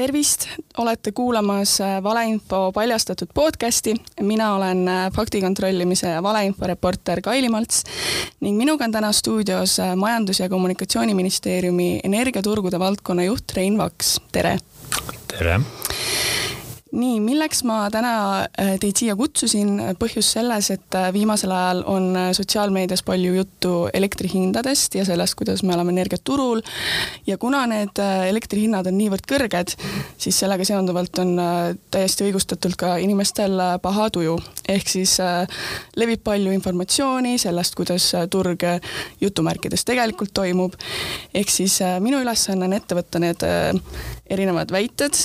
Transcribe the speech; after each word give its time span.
tervist, 0.00 0.46
olete 0.80 1.12
kuulamas 1.12 1.78
valeinfo 2.02 2.72
paljastatud 2.72 3.28
podcasti. 3.34 3.94
mina 4.20 4.54
olen 4.54 4.86
faktikontrollimise 5.16 6.08
ja 6.08 6.22
valeinfo 6.22 6.66
reporter 6.66 7.20
Kaili 7.20 7.48
Malts 7.48 7.84
ning 8.40 8.56
minuga 8.56 8.84
on 8.84 8.92
täna 8.92 9.12
stuudios 9.12 9.76
Majandus- 9.96 10.40
ja 10.40 10.48
Kommunikatsiooniministeeriumi 10.48 12.00
energiaturgude 12.04 12.78
valdkonna 12.78 13.28
juht 13.28 13.52
Rein 13.56 13.78
Vaks, 13.78 14.20
tere! 14.32 14.58
tere! 15.28 15.60
Nii, 16.90 17.20
milleks 17.22 17.62
ma 17.68 17.84
täna 17.92 18.12
äh, 18.58 18.74
teid 18.82 18.98
siia 18.98 19.14
kutsusin, 19.18 19.78
põhjus 20.00 20.32
selles, 20.34 20.70
et 20.74 20.96
äh, 20.98 21.10
viimasel 21.14 21.52
ajal 21.54 21.82
on 21.90 22.08
äh, 22.18 22.30
sotsiaalmeedias 22.36 23.04
palju 23.06 23.34
juttu 23.36 23.74
elektrihindadest 23.94 24.96
ja 24.98 25.04
sellest, 25.06 25.36
kuidas 25.38 25.62
me 25.62 25.74
oleme 25.76 25.94
energiaturul 25.94 26.62
ja 27.26 27.38
kuna 27.38 27.62
need 27.70 28.00
elektrihinnad 28.00 28.88
on 28.90 28.98
niivõrd 28.98 29.26
kõrged, 29.30 29.74
siis 30.20 30.38
sellega 30.42 30.66
seonduvalt 30.66 31.18
on 31.22 31.34
täiesti 31.92 32.26
õigustatult 32.26 32.78
ka 32.80 32.96
inimestel 33.02 33.54
paha 33.82 34.08
tuju. 34.10 34.36
ehk 34.68 34.88
siis 34.88 35.16
levib 35.96 36.22
palju 36.24 36.52
informatsiooni 36.54 37.38
sellest, 37.38 37.74
kuidas 37.78 38.10
turg 38.30 38.64
jutumärkides 39.20 39.84
tegelikult 39.84 40.34
toimub, 40.34 40.74
ehk 41.34 41.50
siis 41.50 41.78
minu 42.00 42.20
ülesanne 42.24 42.66
on 42.66 42.76
ette 42.76 42.98
võtta 42.98 43.22
need 43.22 43.46
erinevad 44.30 44.70
väited, 44.72 45.16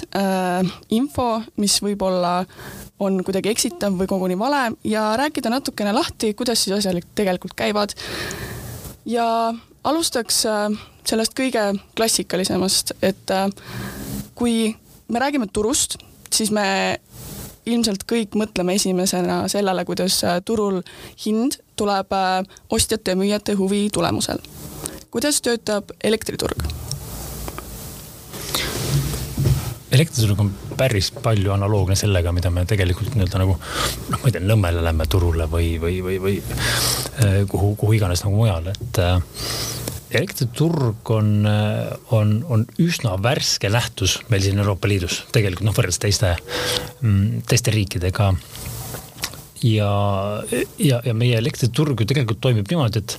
info, 0.90 1.42
mis 1.58 1.78
võib-olla 1.84 2.46
on 3.00 3.20
kuidagi 3.24 3.52
eksitav 3.52 3.96
või 4.00 4.08
koguni 4.08 4.38
vale 4.40 4.72
ja 4.84 5.14
rääkida 5.20 5.52
natukene 5.52 5.94
lahti, 5.96 6.34
kuidas 6.34 6.64
siis 6.64 6.78
asjad 6.78 7.02
tegelikult 7.16 7.56
käivad. 7.56 7.96
ja 9.06 9.54
alustaks 9.86 10.44
äh, 10.50 10.70
sellest 11.06 11.36
kõige 11.38 11.64
klassikalisemast, 11.98 12.96
et 13.06 13.32
äh, 13.34 13.48
kui 14.36 14.74
me 15.08 15.22
räägime 15.22 15.48
turust, 15.54 16.00
siis 16.34 16.52
me 16.52 17.00
ilmselt 17.66 18.06
kõik 18.10 18.36
mõtleme 18.38 18.76
esimesena 18.78 19.46
sellele, 19.50 19.86
kuidas 19.86 20.20
äh, 20.24 20.40
turul 20.46 20.82
hind 21.26 21.60
tuleb 21.76 22.14
ostjate 22.72 23.14
ja 23.14 23.20
müüjate 23.20 23.56
huvi 23.60 23.88
tulemusel. 23.94 24.40
kuidas 25.12 25.42
töötab 25.42 25.92
elektriturg? 26.04 26.66
elektriturg 29.92 30.40
on 30.40 30.54
päris 30.78 31.12
palju 31.12 31.54
analoogne 31.56 31.98
sellega, 32.00 32.34
mida 32.36 32.52
me 32.54 32.66
tegelikult 32.70 33.16
nii-öelda 33.16 33.42
nagu 33.42 33.56
noh, 33.58 34.20
ma 34.20 34.26
ei 34.26 34.36
tea, 34.36 34.44
Nõmmele 34.46 34.84
lähme 34.86 35.08
turule 35.10 35.48
või, 35.52 35.76
või, 35.82 36.02
või, 36.06 36.20
või 36.22 36.36
äh, 36.42 37.42
kuhu, 37.50 37.74
kuhu 37.80 37.96
iganes 37.98 38.26
nagu 38.26 38.38
mujal, 38.38 38.70
et 38.74 39.00
äh, 39.02 39.18
elektriturg 40.16 41.10
on, 41.12 41.32
äh, 41.50 41.96
on, 42.16 42.38
on 42.50 42.66
üsna 42.82 43.16
värske 43.24 43.70
nähtus 43.74 44.20
meil 44.30 44.44
siin 44.46 44.62
Euroopa 44.62 44.90
Liidus 44.90 45.24
tegelikult 45.36 45.68
noh, 45.68 45.76
võrreldes 45.76 46.02
teiste, 46.02 46.36
mm, 47.02 47.44
teiste 47.50 47.74
riikidega. 47.76 48.34
Ja, 49.66 49.90
ja, 50.78 51.00
ja 51.02 51.14
meie 51.18 51.40
elektriturg 51.40 52.04
ju 52.04 52.06
tegelikult 52.06 52.42
toimib 52.44 52.68
niimoodi, 52.70 53.02
et, 53.02 53.16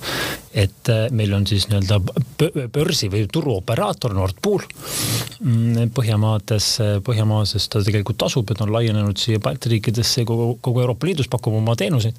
et 0.57 0.89
äh, 0.89 1.07
meil 1.13 1.35
on 1.37 1.45
siis 1.47 1.67
nii-öelda 1.69 1.99
börsi 2.73 3.11
või 3.13 3.27
turuoperaator 3.33 4.15
Nord 4.17 4.39
Pool. 4.43 4.65
Mm, 5.41 5.91
Põhjamaades, 5.97 6.71
Põhjamaades 7.05 7.69
ta 7.69 7.83
tegelikult 7.85 8.25
asub 8.29 8.49
ja 8.51 8.57
ta 8.57 8.65
on 8.65 8.73
laienenud 8.73 9.21
siia 9.21 9.43
Balti 9.43 9.75
riikidesse 9.75 10.25
ja 10.25 10.29
kogu, 10.29 10.55
kogu 10.65 10.85
Euroopa 10.85 11.09
Liidus 11.09 11.29
pakub 11.33 11.59
oma 11.61 11.77
teenuseid. 11.77 12.17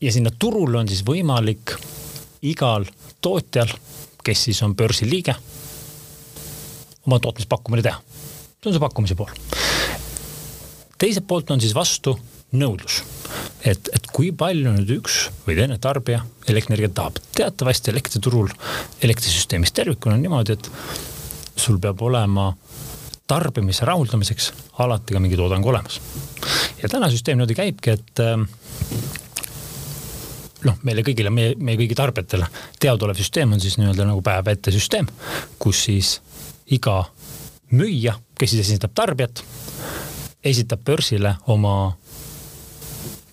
ja 0.00 0.12
sinna 0.12 0.30
turule 0.38 0.78
on 0.78 0.88
siis 0.88 1.04
võimalik 1.06 1.76
igal 2.44 2.84
tootjal, 3.24 3.70
kes 4.24 4.44
siis 4.48 4.62
on 4.62 4.74
börsi 4.76 5.08
liige, 5.08 5.34
oma 7.06 7.20
tootmispakkumine 7.20 7.82
teha. 7.84 8.00
see 8.62 8.70
on 8.70 8.76
see 8.76 8.80
pakkumise 8.80 9.14
pool. 9.14 9.32
teiselt 10.98 11.26
poolt 11.28 11.50
on 11.50 11.60
siis 11.60 11.74
vastu 11.76 12.16
nõudlus. 12.52 13.02
Et, 13.64 13.88
et 13.96 14.06
kui 14.12 14.30
palju 14.36 14.74
nüüd 14.76 14.90
üks 14.98 15.18
või 15.46 15.56
teine 15.58 15.78
tarbija 15.82 16.22
elektrienergiat 16.48 16.94
tahab. 16.96 17.20
teatavasti 17.36 17.92
elektriturul, 17.94 18.52
elektrisüsteemis 19.02 19.72
tervikuna 19.72 20.18
on 20.18 20.24
niimoodi, 20.24 20.58
et 20.58 20.70
sul 21.56 21.80
peab 21.80 22.02
olema 22.02 22.50
tarbimise 23.26 23.86
rahuldamiseks 23.88 24.52
alati 24.84 25.16
ka 25.16 25.20
mingi 25.20 25.36
toodang 25.40 25.66
olemas. 25.66 26.00
ja 26.82 26.88
täna 26.88 27.10
süsteem 27.10 27.38
niimoodi 27.38 27.56
käibki, 27.56 27.96
et 27.96 28.24
ähm, 28.24 28.44
noh, 30.68 30.78
meile 30.82 31.04
kõigile, 31.06 31.32
meie, 31.32 31.56
meie 31.56 31.80
kõigi 31.80 31.96
tarbijatele 31.98 32.48
teadaolev 32.80 33.18
süsteem 33.20 33.56
on 33.56 33.64
siis 33.64 33.78
nii-öelda 33.80 34.08
nagu 34.08 34.22
päev 34.24 34.52
ette 34.52 34.74
süsteem, 34.74 35.08
kus 35.58 35.86
siis 35.88 36.18
iga 36.72 37.04
müüja, 37.72 38.18
kes 38.38 38.54
siis 38.54 38.68
esindab 38.68 38.92
tarbijat, 38.94 39.44
esitab 40.44 40.84
börsile 40.84 41.36
oma 41.52 41.94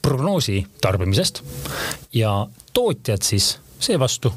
prognoosi 0.02 0.64
tarbimisest 0.82 1.44
ja 2.14 2.48
tootjad 2.74 3.22
siis 3.22 3.58
seevastu 3.80 4.34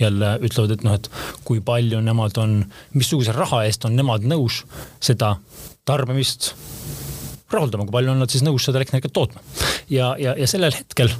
jälle 0.00 0.38
ütlevad, 0.42 0.74
et 0.74 0.82
noh, 0.82 0.94
et 0.98 1.10
kui 1.46 1.60
palju 1.64 2.00
nemad 2.02 2.38
on, 2.42 2.56
missuguse 2.94 3.32
raha 3.32 3.62
eest 3.68 3.84
on 3.86 3.94
nemad 3.96 4.26
nõus 4.26 4.64
seda 5.02 5.36
tarbimist 5.86 6.52
rahuldama, 7.52 7.86
kui 7.86 7.94
palju 7.94 8.14
on 8.14 8.22
nad 8.24 8.32
siis 8.32 8.42
nõus 8.42 8.66
seda 8.66 8.80
elektrienergiat 8.80 9.14
tootma. 9.14 9.42
ja, 9.90 10.14
ja, 10.18 10.34
ja 10.38 10.48
sellel 10.50 10.74
hetkel, 10.74 11.12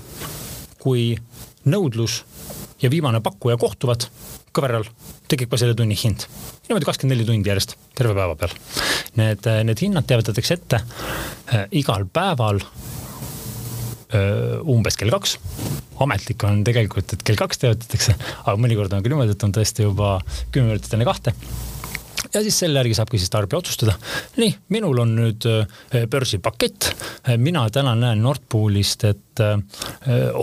kui 0.82 1.14
nõudlus 1.70 2.22
ja 2.82 2.90
viimane 2.90 3.20
pakkuja 3.24 3.56
kohtuvad 3.60 4.08
kõveral, 4.54 4.86
tekib 5.30 5.50
ka 5.50 5.58
selle 5.60 5.74
tunni 5.78 5.96
hind. 5.98 6.26
niimoodi 6.68 6.88
kakskümmend 6.88 7.16
neli 7.16 7.28
tundi 7.28 7.50
järjest, 7.50 7.76
terve 7.94 8.14
päeva 8.16 8.34
peal. 8.38 8.54
Need, 9.18 9.46
need 9.68 9.82
hinnad 9.86 10.06
teavitatakse 10.10 10.58
ette 10.58 10.80
äh, 10.82 11.66
igal 11.78 12.06
päeval 12.12 12.62
umbes 14.70 14.98
kell 15.00 15.14
kaks. 15.14 15.38
ametlik 16.04 16.42
on 16.44 16.64
tegelikult, 16.66 17.12
et 17.14 17.22
kell 17.22 17.38
kaks 17.38 17.62
teatatakse, 17.62 18.16
aga 18.44 18.56
mõnikord 18.60 18.92
on 18.92 19.04
ka 19.04 19.12
niimoodi, 19.12 19.36
et 19.36 19.46
on 19.46 19.54
tõesti 19.54 19.86
juba 19.86 20.18
kümme 20.50 20.74
minutit 20.74 20.94
enne 20.94 21.06
kahte 21.08 21.34
ja 22.34 22.42
siis 22.42 22.56
selle 22.58 22.80
järgi 22.80 22.96
saabki 22.98 23.18
siis 23.20 23.30
tarbija 23.30 23.58
otsustada. 23.58 23.94
nii, 24.36 24.54
minul 24.74 24.98
on 25.02 25.14
nüüd 25.18 25.46
börsipakett, 26.10 26.90
mina 27.38 27.66
täna 27.70 27.94
näen 27.98 28.22
Nord 28.22 28.46
Poolist, 28.48 29.04
et 29.04 29.44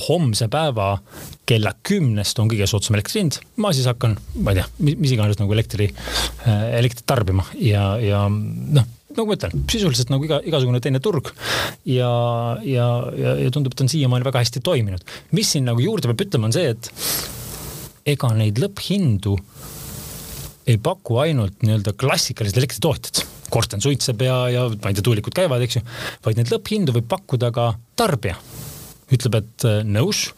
homse 0.07 0.47
päeva 0.51 0.93
kella 1.47 1.73
kümnest 1.83 2.39
on 2.39 2.51
kõige 2.51 2.67
soodsam 2.69 2.95
elektri 2.95 3.23
hind. 3.23 3.41
ma 3.57 3.73
siis 3.75 3.89
hakkan, 3.89 4.15
ma 4.39 4.53
ei 4.53 4.61
tea, 4.61 4.95
mis 4.95 5.15
iganes 5.15 5.39
nagu 5.41 5.53
elektri, 5.53 5.91
elektrit 6.47 7.05
tarbima 7.07 7.45
ja, 7.59 7.95
ja 8.01 8.25
noh 8.29 8.89
nagu 9.17 9.29
ma 9.29 9.37
ütlen, 9.37 9.65
sisuliselt 9.71 10.11
nagu 10.13 10.25
iga, 10.27 10.39
igasugune 10.47 10.81
teine 10.83 11.01
turg. 11.03 11.31
ja, 11.85 12.11
ja, 12.65 12.87
ja, 13.17 13.35
ja 13.45 13.51
tundub, 13.53 13.75
et 13.75 13.83
on 13.85 13.91
siiamaani 13.91 14.27
väga 14.27 14.43
hästi 14.43 14.63
toiminud. 14.65 15.05
mis 15.37 15.51
siin 15.55 15.67
nagu 15.69 15.83
juurde 15.83 16.11
peab 16.11 16.25
ütlema, 16.27 16.49
on 16.49 16.55
see, 16.55 16.71
et 16.71 16.91
ega 18.15 18.31
neid 18.37 18.61
lõpphindu 18.61 19.35
ei 20.69 20.77
paku 20.81 21.17
ainult 21.23 21.63
nii-öelda 21.65 21.93
klassikalised 21.99 22.57
elektritootjad. 22.61 23.23
korsten 23.51 23.81
suitseb 23.83 24.21
ja, 24.23 24.35
ja 24.47 24.67
ma 24.71 24.91
ei 24.91 24.95
tea, 24.95 25.03
tuulikud 25.03 25.35
käivad, 25.35 25.63
eks 25.65 25.81
ju, 25.81 25.85
vaid 26.25 26.39
neid 26.39 26.51
lõpphindu 26.53 26.95
võib 26.95 27.09
pakkuda 27.11 27.51
ka 27.55 27.73
tarbija 27.99 28.37
ütleb, 29.11 29.41
et 29.41 29.65
äh, 29.67 29.81
nõus, 29.83 30.29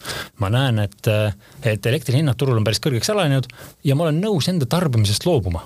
ma 0.42 0.50
näen, 0.50 0.80
et, 0.82 1.06
äh, 1.06 1.34
et 1.62 1.86
elektri 1.86 2.18
hinnad 2.18 2.38
turul 2.40 2.58
on 2.58 2.66
päris 2.66 2.82
kõrgeks 2.82 3.12
alanenud 3.14 3.46
ja 3.86 3.94
ma 3.94 4.08
olen 4.08 4.18
nõus 4.24 4.50
enda 4.50 4.66
tarbimisest 4.66 5.28
loobuma 5.28 5.62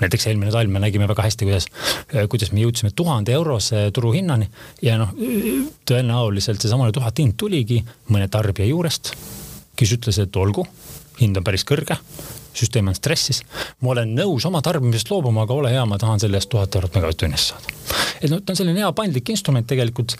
näiteks 0.00 0.28
eelmine 0.30 0.52
talv 0.54 0.72
me 0.72 0.82
nägime 0.82 1.08
väga 1.10 1.26
hästi, 1.26 1.48
kuidas, 1.48 1.68
kuidas 2.30 2.52
me 2.52 2.62
jõudsime 2.64 2.92
tuhande 2.96 3.34
eurose 3.34 3.88
turuhinnani 3.94 4.48
ja 4.82 4.98
noh, 5.00 5.14
tõenäoliselt 5.88 6.62
seesamane 6.62 6.94
tuhat 6.94 7.18
hind 7.18 7.38
tuligi 7.40 7.80
mõne 8.12 8.28
tarbija 8.32 8.68
juurest, 8.68 9.14
kes 9.78 9.94
ütles, 9.98 10.20
et 10.22 10.36
olgu, 10.36 10.66
hind 11.20 11.40
on 11.40 11.46
päris 11.46 11.66
kõrge 11.68 11.98
süsteem 12.58 12.90
on 12.90 12.96
stressis. 12.98 13.42
ma 13.80 13.94
olen 13.94 14.14
nõus 14.16 14.46
oma 14.48 14.62
tarbimisest 14.64 15.10
loobuma, 15.12 15.46
aga 15.46 15.54
ole 15.54 15.72
hea, 15.74 15.84
ma 15.86 15.98
tahan 15.98 16.20
selle 16.20 16.40
eest 16.40 16.50
tuhat 16.52 16.74
eurot 16.74 16.98
megavatt-tunnist 16.98 17.54
saada. 17.54 17.78
et 18.20 18.30
noh, 18.30 18.42
ta 18.42 18.54
on 18.54 18.60
selline 18.60 18.82
hea 18.82 18.92
paindlik 18.92 19.32
instrument 19.34 19.66
tegelikult 19.66 20.16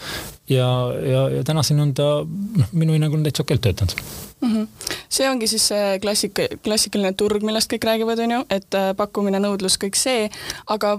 ja, 0.49 0.69
ja, 1.13 1.29
ja 1.39 1.45
tänaseni 1.45 1.85
on 1.85 1.95
ta 1.95 2.09
noh, 2.25 2.73
minu 2.73 2.97
hinnangul 2.97 3.23
täitsa 3.27 3.45
okeilt 3.47 3.67
töötanud 3.67 3.95
mm. 4.41 4.55
-hmm. 4.55 4.69
see 5.09 5.31
ongi 5.31 5.47
siis 5.47 5.69
see 5.69 5.99
klassik, 5.99 6.41
klassikaline 6.65 7.13
turg, 7.13 7.43
millest 7.43 7.73
kõik 7.73 7.85
räägivad, 7.85 8.19
on 8.19 8.31
ju, 8.31 8.41
et 8.51 8.75
äh, 8.75 8.91
pakkumine, 8.97 9.41
nõudlus, 9.43 9.79
kõik 9.85 9.97
see, 9.97 10.31
aga 10.67 10.99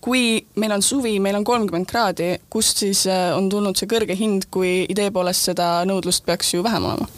kui 0.00 0.46
meil 0.54 0.72
on 0.72 0.82
suvi, 0.82 1.18
meil 1.20 1.36
on 1.36 1.44
kolmkümmend 1.44 1.86
kraadi, 1.86 2.36
kust 2.50 2.82
siis 2.84 3.06
äh, 3.06 3.36
on 3.36 3.48
tulnud 3.48 3.76
see 3.76 3.90
kõrge 3.90 4.16
hind, 4.18 4.48
kui 4.50 4.86
idee 4.88 5.10
poolest 5.10 5.50
seda 5.50 5.84
nõudlust 5.88 6.26
peaks 6.26 6.54
ju 6.54 6.62
vähem 6.62 6.84
olema? 6.84 7.08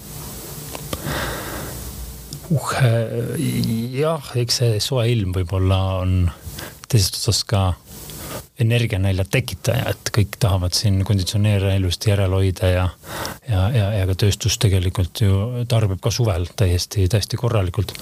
Uh, 2.50 3.34
jah, 3.94 4.32
eks 4.40 4.60
see 4.62 4.80
soe 4.82 5.08
ilm 5.12 5.32
võib-olla 5.36 5.80
on 6.02 6.18
teisest 6.88 7.20
otsast 7.20 7.46
ka 7.50 7.64
energianälja 8.60 9.24
tekitaja, 9.30 9.90
et 9.90 10.10
kõik 10.14 10.36
tahavad 10.42 10.74
siin 10.76 11.00
konditsioneere 11.06 11.74
ilusti 11.78 12.12
järel 12.12 12.36
hoida 12.36 12.70
ja, 12.70 12.84
ja, 13.48 13.64
ja, 13.74 13.86
ja 13.98 14.04
ka 14.06 14.14
tööstus 14.24 14.58
tegelikult 14.62 15.24
ju 15.24 15.64
tarbib 15.70 15.98
ka 16.02 16.12
suvel 16.14 16.46
täiesti, 16.56 17.08
täiesti 17.10 17.40
korralikult. 17.40 17.92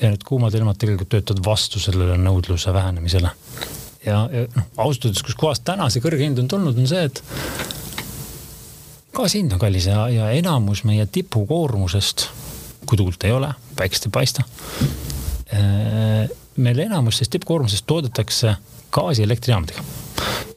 ja 0.00 0.12
need 0.12 0.24
kuumad 0.24 0.54
ilmad 0.54 0.78
tegelikult 0.78 1.10
töötavad 1.12 1.44
vastu 1.44 1.80
sellele 1.82 2.16
nõudluse 2.16 2.72
vähenemisele. 2.72 3.30
ja, 4.06 4.28
ja 4.32 4.46
noh, 4.54 4.70
ausalt 4.76 5.10
öeldes, 5.10 5.26
kuskohast 5.26 5.64
täna 5.68 5.90
see 5.90 6.04
kõrge 6.04 6.24
hind 6.24 6.40
on 6.40 6.48
tulnud, 6.48 6.78
on 6.78 6.88
see, 6.88 7.04
et 7.04 7.22
gaasi 9.12 9.42
hind 9.42 9.52
on 9.52 9.60
kallis 9.60 9.90
ja, 9.90 10.08
ja 10.08 10.30
enamus 10.30 10.84
meie 10.88 11.06
tipukoormusest, 11.12 12.28
kui 12.88 12.96
tuult 12.96 13.24
ei 13.28 13.32
ole, 13.36 13.52
päikest 13.76 14.08
ei 14.08 14.14
paista. 14.14 14.44
Äh, 15.52 16.28
meil 16.56 16.78
enamus 16.84 17.18
sellest 17.18 17.36
tippkoormusest 17.36 17.86
toodetakse 17.86 18.56
gaasi 18.90 19.22
elektrijaamadega. 19.22 19.82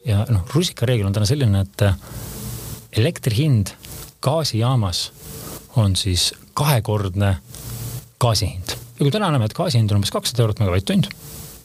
ja 0.04 0.24
noh, 0.28 0.42
rusikareegel 0.54 1.06
on 1.06 1.12
täna 1.14 1.26
selline, 1.28 1.60
et 1.60 1.84
elektri 2.98 3.36
hind 3.36 3.74
gaasijaamas 4.22 5.12
on 5.76 5.96
siis 5.96 6.32
kahekordne 6.54 7.36
gaasi 8.20 8.46
hind. 8.46 8.74
ja 8.76 9.04
kui 9.04 9.10
täna 9.10 9.30
näeme, 9.30 9.44
et 9.44 9.56
gaasi 9.56 9.78
hind 9.78 9.90
on 9.90 10.00
umbes 10.00 10.12
kakssada 10.14 10.44
eurot 10.44 10.60
megavatt-tund, 10.62 11.08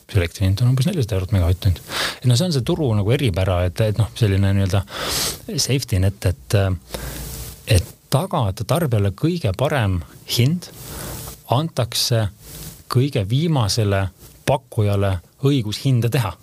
siis 0.06 0.20
elektri 0.22 0.46
hind 0.46 0.62
on 0.62 0.72
umbes 0.74 0.88
nelisada 0.90 1.18
eurot 1.18 1.36
megavatt-tund. 1.36 1.82
et 2.22 2.26
noh, 2.30 2.38
see 2.38 2.50
on 2.50 2.56
see 2.56 2.66
turu 2.68 2.90
nagu 2.98 3.14
eripära, 3.16 3.62
et, 3.70 3.82
et 3.82 4.00
noh, 4.00 4.10
selline 4.16 4.54
nii-öelda 4.60 4.84
safety 5.56 6.02
net, 6.04 6.30
et, 6.32 6.60
et 7.78 7.94
tagada 8.10 8.66
tarbijale 8.68 9.12
kõige 9.12 9.52
parem 9.58 10.00
hind, 10.38 10.70
antakse 11.52 12.28
kõige 12.92 13.24
viimasele 13.30 14.08
pakkujale 14.48 15.18
õigus 15.44 15.84
hinda 15.84 16.10
teha. 16.10 16.34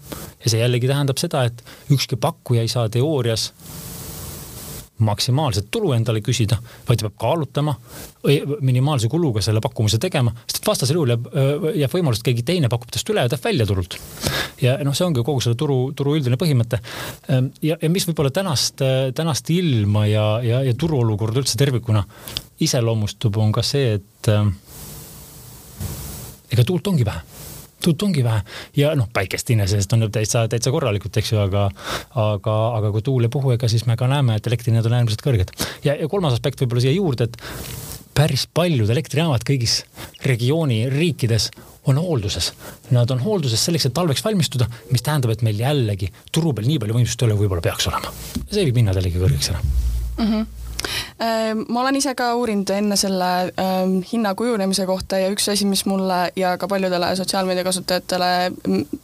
ja 0.44 0.50
see 0.50 0.60
jällegi 0.60 0.88
tähendab 0.88 1.18
seda, 1.18 1.44
et 1.44 1.64
ükski 1.90 2.16
pakkuja 2.20 2.62
ei 2.62 2.68
saa 2.68 2.88
teoorias 2.88 3.52
maksimaalset 4.98 5.66
tulu 5.70 5.92
endale 5.92 6.20
küsida, 6.22 6.56
vaid 6.88 7.00
ta 7.00 7.08
peab 7.08 7.16
kaalutama, 7.18 7.74
minimaalse 8.62 9.08
kuluga 9.10 9.42
selle 9.42 9.60
pakkumise 9.64 9.98
tegema, 10.02 10.30
sest 10.46 10.60
et 10.60 10.68
vastasel 10.68 10.98
juhul 11.00 11.14
jääb, 11.14 11.26
jääb 11.82 11.96
võimalus, 11.96 12.20
et 12.22 12.28
keegi 12.28 12.44
teine 12.46 12.70
pakub 12.72 12.92
tast 12.94 13.10
üle 13.10 13.24
ja 13.24 13.30
ta 13.30 13.36
jääb 13.36 13.48
välja 13.48 13.66
turult. 13.66 13.98
ja 14.62 14.76
noh, 14.86 14.94
see 14.94 15.06
ongi 15.06 15.24
kogu 15.26 15.42
selle 15.42 15.58
turu, 15.58 15.78
turu 15.98 16.14
üldine 16.18 16.38
põhimõte. 16.40 16.78
ja, 17.62 17.76
ja 17.80 17.90
mis 17.90 18.06
võib-olla 18.08 18.30
tänast, 18.30 18.84
tänast 19.14 19.50
ilma 19.50 20.06
ja, 20.06 20.26
ja, 20.46 20.62
ja 20.62 20.74
turuolukorda 20.78 21.42
üldse 21.42 21.58
tervikuna 21.58 22.04
iseloomustab, 22.62 23.36
on 23.42 23.52
ka 23.52 23.66
see, 23.66 23.98
et 23.98 24.30
ega 26.54 26.64
tuult 26.64 26.86
ongi 26.86 27.04
vähe 27.04 27.52
tuult 27.84 28.02
ongi 28.08 28.24
vähe 28.24 28.42
ja 28.78 28.94
noh, 28.98 29.08
päikest 29.12 29.50
iseenesest 29.50 29.96
on 29.96 30.08
täitsa, 30.12 30.46
täitsa 30.50 30.72
korralikult, 30.74 31.16
eks 31.20 31.34
ju, 31.34 31.40
aga, 31.44 31.68
aga, 32.20 32.56
aga 32.80 32.92
kui 32.94 33.04
tuul 33.04 33.28
ei 33.28 33.32
puhu, 33.32 33.54
ega 33.54 33.70
siis 33.70 33.86
me 33.90 33.98
ka 34.00 34.08
näeme, 34.10 34.38
et 34.38 34.50
elektrihinnad 34.50 34.88
on 34.90 34.98
äärmiselt 35.00 35.24
kõrged. 35.24 35.54
ja, 35.84 35.96
ja 35.98 36.08
kolmas 36.10 36.36
aspekt 36.36 36.62
võib-olla 36.62 36.84
siia 36.84 36.96
juurde, 36.96 37.28
et 37.28 37.38
päris 38.14 38.46
paljud 38.54 38.90
elektrijaamad 38.90 39.44
kõigis 39.46 39.82
regiooni 40.24 40.84
riikides 40.92 41.50
on 41.90 41.98
hoolduses. 42.00 42.52
Nad 42.94 43.10
on 43.12 43.20
hoolduses 43.20 43.60
selleks, 43.66 43.88
et 43.88 43.96
talveks 43.96 44.24
valmistuda, 44.24 44.68
mis 44.92 45.04
tähendab, 45.04 45.34
et 45.34 45.44
meil 45.44 45.58
jällegi 45.60 46.08
turu 46.32 46.54
peal 46.56 46.70
nii 46.70 46.80
palju 46.80 47.00
võimsust 47.00 47.24
ei 47.24 47.28
ole, 47.28 47.40
võib-olla 47.42 47.64
peaks 47.64 47.90
olema. 47.90 48.12
see 48.50 48.64
viib 48.64 48.80
hinnad 48.80 49.00
jällegi 49.00 49.20
kõrgeks 49.20 49.50
ära 49.52 49.64
mm. 49.64 50.28
-hmm 50.28 50.63
ma 51.68 51.80
olen 51.80 51.96
ise 51.98 52.14
ka 52.18 52.30
uurinud 52.38 52.70
enne 52.74 52.96
selle 53.00 53.30
ähm, 53.60 53.98
hinna 54.12 54.34
kujunemise 54.38 54.86
kohta 54.86 55.18
ja 55.22 55.30
üks 55.32 55.48
asi, 55.52 55.66
mis 55.68 55.84
mulle 55.90 56.20
ja 56.36 56.54
ka 56.58 56.68
paljudele 56.70 57.12
sotsiaalmeedia 57.16 57.64
kasutajatele 57.64 58.30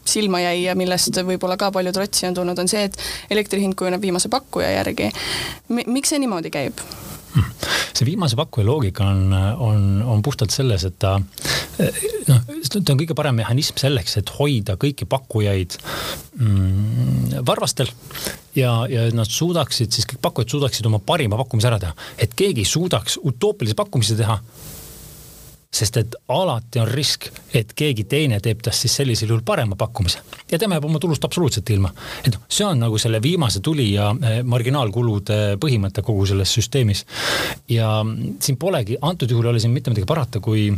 silma 0.05 0.43
jäi 0.45 0.65
ja 0.65 0.75
millest 0.79 1.21
võib-olla 1.27 1.59
ka 1.61 1.71
palju 1.75 1.93
trotsi 1.97 2.29
on 2.31 2.39
tulnud, 2.39 2.59
on 2.59 2.71
see, 2.71 2.87
et 2.89 2.99
elektri 3.31 3.63
hind 3.63 3.79
kujuneb 3.79 4.03
viimase 4.03 4.33
pakkuja 4.33 4.71
järgi. 4.79 5.11
miks 5.87 6.15
see 6.15 6.23
niimoodi 6.23 6.53
käib? 6.55 6.85
See 7.95 8.07
viimase 8.09 8.37
pakkuja 8.39 8.67
loogika 8.67 9.07
on, 9.07 9.33
on, 9.59 9.85
on 10.15 10.23
puhtalt 10.23 10.53
selles, 10.55 10.85
et 10.89 10.97
ta 11.03 11.17
noh, 11.19 12.41
ta 12.67 12.81
on 12.81 13.01
kõige 13.01 13.17
parem 13.19 13.39
mehhanism 13.41 13.79
selleks, 13.81 14.17
et 14.21 14.33
hoida 14.39 14.77
kõiki 14.81 15.09
pakkujaid 15.11 15.77
mm, 16.39 17.41
varvastel. 17.47 17.91
Ja, 18.57 18.73
ja 18.91 19.07
nad 19.15 19.31
suudaksid 19.31 19.95
siis, 19.95 20.09
kõik 20.11 20.23
pakkujad 20.25 20.57
suudaksid 20.57 20.87
oma 20.91 20.99
parima 20.99 21.39
pakkumise 21.39 21.71
ära 21.71 21.79
teha, 21.83 21.95
et 22.19 22.35
keegi 22.37 22.65
ei 22.65 22.69
suudaks 22.69 23.21
utoopilisi 23.23 23.79
pakkumisi 23.79 24.19
teha 24.19 24.41
sest 25.71 25.97
et 26.01 26.15
alati 26.35 26.81
on 26.83 26.89
risk, 26.91 27.29
et 27.55 27.73
keegi 27.79 28.05
teine 28.11 28.41
teeb 28.43 28.63
tast 28.67 28.83
siis 28.83 28.97
sellisel 28.99 29.31
juhul 29.31 29.45
parema 29.47 29.77
pakkumise 29.79 30.19
ja 30.51 30.59
tema 30.59 30.75
jääb 30.77 30.89
oma 30.89 30.99
tulust 30.99 31.25
absoluutselt 31.25 31.71
ilma. 31.71 31.93
et 32.25 32.35
noh, 32.35 32.43
see 32.51 32.67
on 32.67 32.81
nagu 32.83 32.99
selle 32.99 33.21
viimase 33.23 33.63
tulija 33.63 34.11
eh, 34.11 34.41
marginaalkulude 34.43 35.39
põhimõte 35.63 36.03
kogu 36.03 36.27
selles 36.27 36.55
süsteemis. 36.59 37.05
ja 37.71 37.93
siin 38.43 38.59
polegi, 38.59 38.99
antud 39.01 39.31
juhul 39.31 39.47
ei 39.47 39.55
ole 39.55 39.63
siin 39.63 39.75
mitte 39.75 39.95
midagi 39.95 40.11
parata, 40.11 40.43
kui 40.43 40.73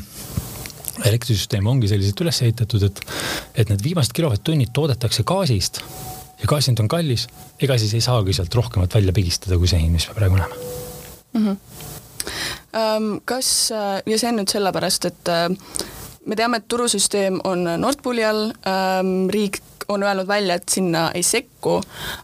elektrisüsteem 1.08 1.66
ongi 1.66 1.88
selliselt 1.88 2.20
üles 2.20 2.42
ehitatud, 2.44 2.84
et, 2.84 3.00
et 3.56 3.72
need 3.72 3.84
viimased 3.84 4.12
kilovatt-tunnid 4.12 4.74
toodetakse 4.76 5.24
gaasist 5.24 5.80
ja 6.42 6.50
gaasi 6.50 6.70
hind 6.70 6.84
on 6.84 6.92
kallis, 6.92 7.30
ega 7.62 7.78
siis 7.80 7.96
ei 7.96 8.04
saagi 8.04 8.36
sealt 8.36 8.54
rohkemat 8.60 9.00
välja 9.00 9.16
pigistada, 9.16 9.56
kui 9.56 9.72
see 9.72 9.80
hind, 9.80 9.96
mis 9.96 10.10
me 10.10 10.18
praegu 10.20 10.36
näeme 10.36 10.60
mm. 11.32 11.48
-hmm 11.48 11.91
kas, 13.24 13.70
äh, 13.72 14.02
ja 14.06 14.18
see 14.18 14.30
on 14.30 14.40
nüüd 14.40 14.52
sellepärast, 14.52 15.08
et 15.10 15.28
äh, 15.28 15.48
me 16.26 16.38
teame, 16.38 16.62
et 16.62 16.68
turusüsteem 16.70 17.40
on 17.44 17.66
Nord 17.80 18.02
Pooli 18.02 18.24
all, 18.24 18.50
ähm, 18.68 19.28
riik 19.32 19.60
on 19.92 20.02
öelnud 20.06 20.28
välja, 20.28 20.56
et 20.56 20.68
sinna 20.70 21.10
ei 21.14 21.24
sekku, 21.26 21.80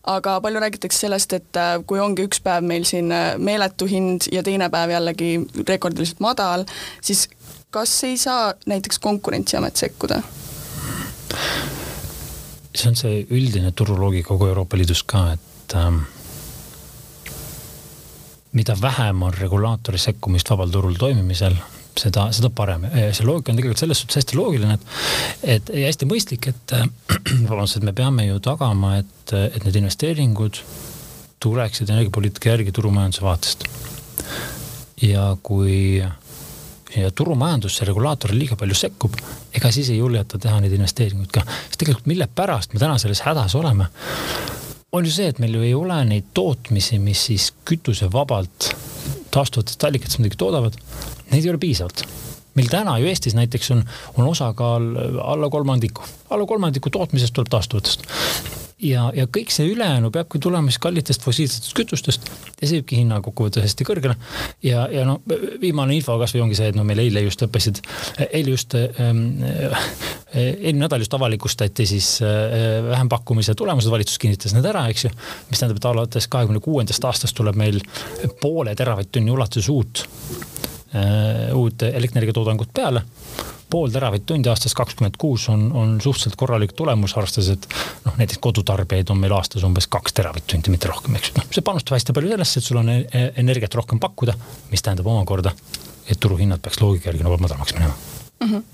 aga 0.08 0.38
palju 0.40 0.60
räägitakse 0.62 1.04
sellest, 1.04 1.34
et 1.36 1.58
äh, 1.60 1.74
kui 1.86 2.00
ongi 2.00 2.24
üks 2.28 2.40
päev 2.44 2.64
meil 2.64 2.86
siin 2.88 3.12
meeletu 3.44 3.88
hind 3.90 4.30
ja 4.32 4.42
teine 4.46 4.70
päev 4.72 4.94
jällegi 4.94 5.32
rekordiliselt 5.68 6.22
madal, 6.24 6.64
siis 7.02 7.26
kas 7.74 7.92
ei 8.08 8.16
saa 8.16 8.54
näiteks 8.66 8.98
Konkurentsiamet 8.98 9.76
sekkuda? 9.76 10.22
see 12.78 12.88
on 12.88 12.96
see 12.96 13.24
üldine 13.34 13.72
turuloogika 13.74 14.28
kogu 14.30 14.46
Euroopa 14.46 14.78
Liidus 14.78 15.02
ka, 15.02 15.32
et 15.34 15.74
ähm, 15.74 16.04
mida 18.52 18.76
vähem 18.80 19.22
on 19.22 19.34
regulaatori 19.34 19.98
sekkumist 19.98 20.50
vabal 20.50 20.70
turul 20.72 20.96
toimimisel, 20.98 21.56
seda, 21.98 22.28
seda 22.32 22.50
parem. 22.50 22.86
see 23.12 23.26
loogika 23.26 23.52
on 23.52 23.58
tegelikult 23.58 23.82
selles 23.82 24.02
suhtes 24.02 24.20
hästi 24.20 24.38
loogiline, 24.38 24.78
et, 24.78 24.86
et 25.56 25.72
ja 25.82 25.88
hästi 25.90 26.08
mõistlik, 26.08 26.50
et 26.52 26.76
vabandust, 27.50 27.80
et 27.80 27.88
me 27.88 27.92
peame 27.96 28.28
ju 28.28 28.38
tagama, 28.44 28.96
et, 29.02 29.34
et 29.34 29.64
need 29.66 29.82
investeeringud 29.82 30.62
tuleksid 31.42 31.90
energiapoliitika 31.90 32.54
järgi 32.54 32.72
turumajanduse 32.74 33.22
vaatest. 33.22 33.68
ja 35.02 35.36
kui 35.42 36.02
ja 36.96 37.10
turumajandusse 37.14 37.84
regulaator 37.84 38.32
liiga 38.34 38.56
palju 38.56 38.74
sekkub, 38.74 39.16
ega 39.54 39.70
siis 39.72 39.90
ei 39.92 39.98
julgeta 39.98 40.38
teha 40.40 40.60
neid 40.60 40.72
investeeringuid 40.72 41.30
ka. 41.32 41.44
sest 41.66 41.78
tegelikult 41.82 42.08
mille 42.10 42.28
pärast 42.34 42.72
me 42.72 42.80
täna 42.80 42.98
selles 42.98 43.20
hädas 43.26 43.54
oleme, 43.58 43.90
on 44.92 45.04
ju 45.04 45.12
see, 45.12 45.28
et 45.28 45.40
meil 45.42 45.58
ju 45.58 45.64
ei 45.64 45.74
ole 45.76 45.98
neid 46.08 46.30
tootmisi, 46.36 46.98
mis 47.02 47.26
siis 47.28 47.50
kütusevabalt 47.68 48.70
taastuvatest 49.34 49.84
allikatest 49.84 50.22
midagi 50.22 50.40
toodavad. 50.40 50.78
Neid 51.32 51.44
ei 51.44 51.50
ole 51.52 51.60
piisavalt. 51.60 52.06
meil 52.58 52.70
täna 52.72 52.96
ju 52.98 53.06
Eestis 53.06 53.36
näiteks 53.38 53.70
on, 53.70 53.84
on 54.16 54.26
osakaal 54.26 54.88
alla 55.22 55.50
kolmandiku, 55.50 56.02
alla 56.30 56.46
kolmandiku 56.46 56.90
tootmisest 56.90 57.36
tuleb 57.36 57.52
taastuvatest 57.52 58.02
ja, 58.82 59.08
ja 59.14 59.26
kõik 59.30 59.50
see 59.52 59.68
ülejäänu 59.72 60.10
peabki 60.14 60.40
tulema 60.42 60.70
siis 60.70 60.80
kallitest 60.82 61.24
fossiilsetest 61.24 61.74
kütustest 61.76 62.28
ja 62.60 62.66
see 62.66 62.78
viibki 62.78 63.00
hinna 63.00 63.20
kokkuvõttes 63.24 63.66
hästi 63.66 63.86
kõrgele. 63.88 64.14
ja, 64.62 64.86
ja 64.92 65.04
no 65.08 65.18
viimane 65.60 65.96
info 65.96 66.18
kasvõi 66.20 66.44
ongi 66.44 66.58
see, 66.58 66.70
et 66.72 66.78
no 66.78 66.84
meil 66.86 67.02
eile 67.02 67.24
just 67.26 67.42
õppisid, 67.46 67.82
eile 68.28 68.54
just 68.54 68.76
ähm,, 68.78 69.24
eelmine 70.34 70.84
nädal 70.84 71.02
just 71.02 71.14
avalikustati 71.18 71.86
siis 71.90 72.14
äh, 72.22 72.78
vähempakkumise 72.88 73.56
tulemused, 73.58 73.90
valitsus 73.90 74.18
kinnitas 74.22 74.54
need 74.54 74.68
ära, 74.68 74.86
eks 74.92 75.08
ju. 75.08 75.12
mis 75.50 75.58
tähendab, 75.60 75.82
et 75.82 75.90
alates 75.90 76.30
kahekümne 76.30 76.62
kuuendast 76.64 77.04
aastast 77.08 77.36
tuleb 77.38 77.58
meil 77.58 77.82
poole 78.42 78.74
teravatt-tunni 78.78 79.34
ulatuses 79.34 79.70
uut 79.74 80.06
uut 81.54 81.82
elektrienergiatoodangut 81.82 82.70
peale. 82.74 83.02
Pool 83.70 83.90
teravatt-tundi 83.92 84.48
aastas 84.48 84.72
kakskümmend 84.74 85.18
kuus 85.20 85.48
on, 85.52 85.66
on 85.76 85.90
suhteliselt 86.00 86.38
korralik 86.40 86.72
tulemus, 86.72 87.12
arvestades, 87.20 87.50
et 87.52 87.66
noh, 88.06 88.14
näiteks 88.16 88.40
kodutarbijaid 88.40 89.12
on 89.12 89.20
meil 89.20 89.34
aastas 89.36 89.66
umbes 89.68 89.90
kaks 89.92 90.16
teravatt-tundi, 90.16 90.72
mitte 90.72 90.88
rohkem, 90.88 91.18
eks. 91.20 91.34
Noh, 91.36 91.44
see 91.52 91.66
panustab 91.66 91.98
hästi 91.98 92.16
palju 92.16 92.32
sellesse, 92.32 92.62
et 92.62 92.70
sul 92.70 92.80
on 92.80 92.88
e-, 92.94 93.26
energiat 93.44 93.76
rohkem 93.76 94.00
pakkuda, 94.00 94.38
mis 94.72 94.86
tähendab 94.86 95.12
omakorda, 95.12 95.52
et 96.08 96.16
turuhinnad 96.20 96.64
peaks 96.64 96.80
loogika 96.80 97.10
järgi 97.10 97.28
nagu 97.28 97.36
madalamaks 97.44 97.76
minema. 97.76 97.94
Mm. 98.40 98.50
-hmm 98.54 98.66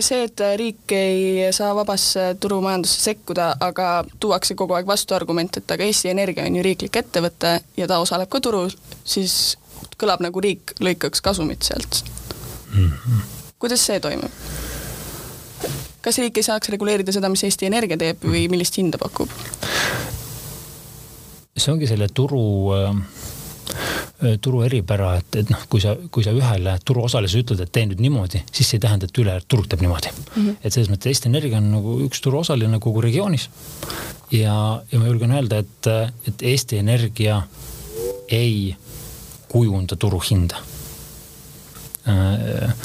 see, 0.00 0.24
et 0.24 0.40
riik 0.56 0.92
ei 0.92 1.52
saa 1.52 1.74
vabasse 1.74 2.36
turumajandusse 2.40 3.00
sekkuda, 3.00 3.54
aga 3.60 4.04
tuuakse 4.20 4.54
kogu 4.54 4.76
aeg 4.76 4.86
vastuargument, 4.86 5.56
et 5.56 5.70
aga 5.70 5.84
Eesti 5.84 6.10
Energia 6.12 6.44
on 6.44 6.58
ju 6.58 6.64
riiklik 6.66 6.96
ettevõte 7.00 7.60
ja 7.76 7.88
ta 7.88 7.98
osaleb 8.02 8.28
ka 8.28 8.40
turul, 8.44 8.70
siis 9.04 9.56
kõlab 9.96 10.24
nagu 10.24 10.40
riik 10.40 10.76
lõikaks 10.80 11.24
kasumit 11.24 11.62
sealt 11.62 12.04
mm. 12.74 12.90
-hmm 12.90 13.24
kuidas 13.58 13.86
see 13.86 14.00
toimub? 14.00 14.32
kas 16.04 16.20
riik 16.22 16.36
ei 16.38 16.46
saaks 16.46 16.70
reguleerida 16.70 17.12
seda, 17.14 17.30
mis 17.32 17.42
Eesti 17.46 17.66
Energia 17.66 17.98
teeb 17.98 18.22
või 18.26 18.46
millist 18.52 18.76
hinda 18.78 19.00
pakub? 19.00 19.32
see 21.56 21.72
ongi 21.72 21.88
selle 21.88 22.06
turu, 22.12 22.42
turu 24.44 24.60
eripära, 24.66 25.14
et, 25.22 25.38
et 25.40 25.50
noh, 25.50 25.62
kui 25.72 25.80
sa, 25.80 25.96
kui 26.12 26.22
sa 26.22 26.34
ühele 26.36 26.76
turuosalisele 26.84 27.46
ütled, 27.46 27.62
et 27.64 27.72
tee 27.72 27.88
nüüd 27.88 28.02
niimoodi, 28.04 28.42
siis 28.52 28.68
see 28.68 28.76
ei 28.76 28.84
tähenda, 28.84 29.08
et 29.08 29.22
ülejäänud 29.24 29.48
turg 29.48 29.70
teeb 29.72 29.82
niimoodi 29.82 30.12
mm. 30.12 30.34
-hmm. 30.36 30.58
et 30.60 30.72
selles 30.72 30.92
mõttes 30.92 31.10
Eesti 31.14 31.32
Energia 31.32 31.62
on 31.62 31.72
nagu 31.78 31.98
üks 32.06 32.20
turuosaline 32.22 32.78
kogu 32.78 33.00
regioonis. 33.08 33.48
ja, 34.30 34.82
ja 34.92 34.98
ma 35.00 35.06
julgen 35.08 35.32
öelda, 35.32 35.64
et, 35.64 35.92
et 36.28 36.42
Eesti 36.52 36.78
Energia 36.84 37.42
ei 38.28 38.76
kujunda 39.56 39.96
turuhinda 39.96 40.60
äh, 42.12 42.76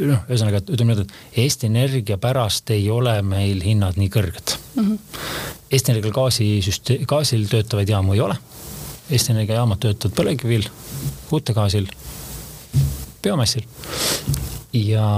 noh, 0.00 0.24
ühesõnaga, 0.28 0.60
et 0.62 0.72
ütleme 0.74 0.94
nii, 0.96 1.04
et 1.04 1.40
Eesti 1.44 1.68
Energia 1.70 2.18
pärast 2.20 2.70
ei 2.74 2.86
ole 2.90 3.14
meil 3.26 3.62
hinnad 3.64 3.98
nii 4.00 4.10
kõrged 4.12 4.56
mm. 4.74 4.88
-hmm. 4.88 5.20
Eesti 5.70 5.94
Energial 5.94 6.16
gaasisüste-, 6.16 7.00
gaasil 7.08 7.46
töötavaid 7.50 7.90
jaamu 7.90 8.14
ei 8.14 8.20
ole. 8.22 8.36
Eesti 9.10 9.32
Energia 9.34 9.60
jaamad 9.60 9.80
töötavad 9.82 10.16
põlevkivil, 10.16 10.68
kuutegaasil, 11.30 11.88
biomassil 13.22 13.66
ja 14.72 15.08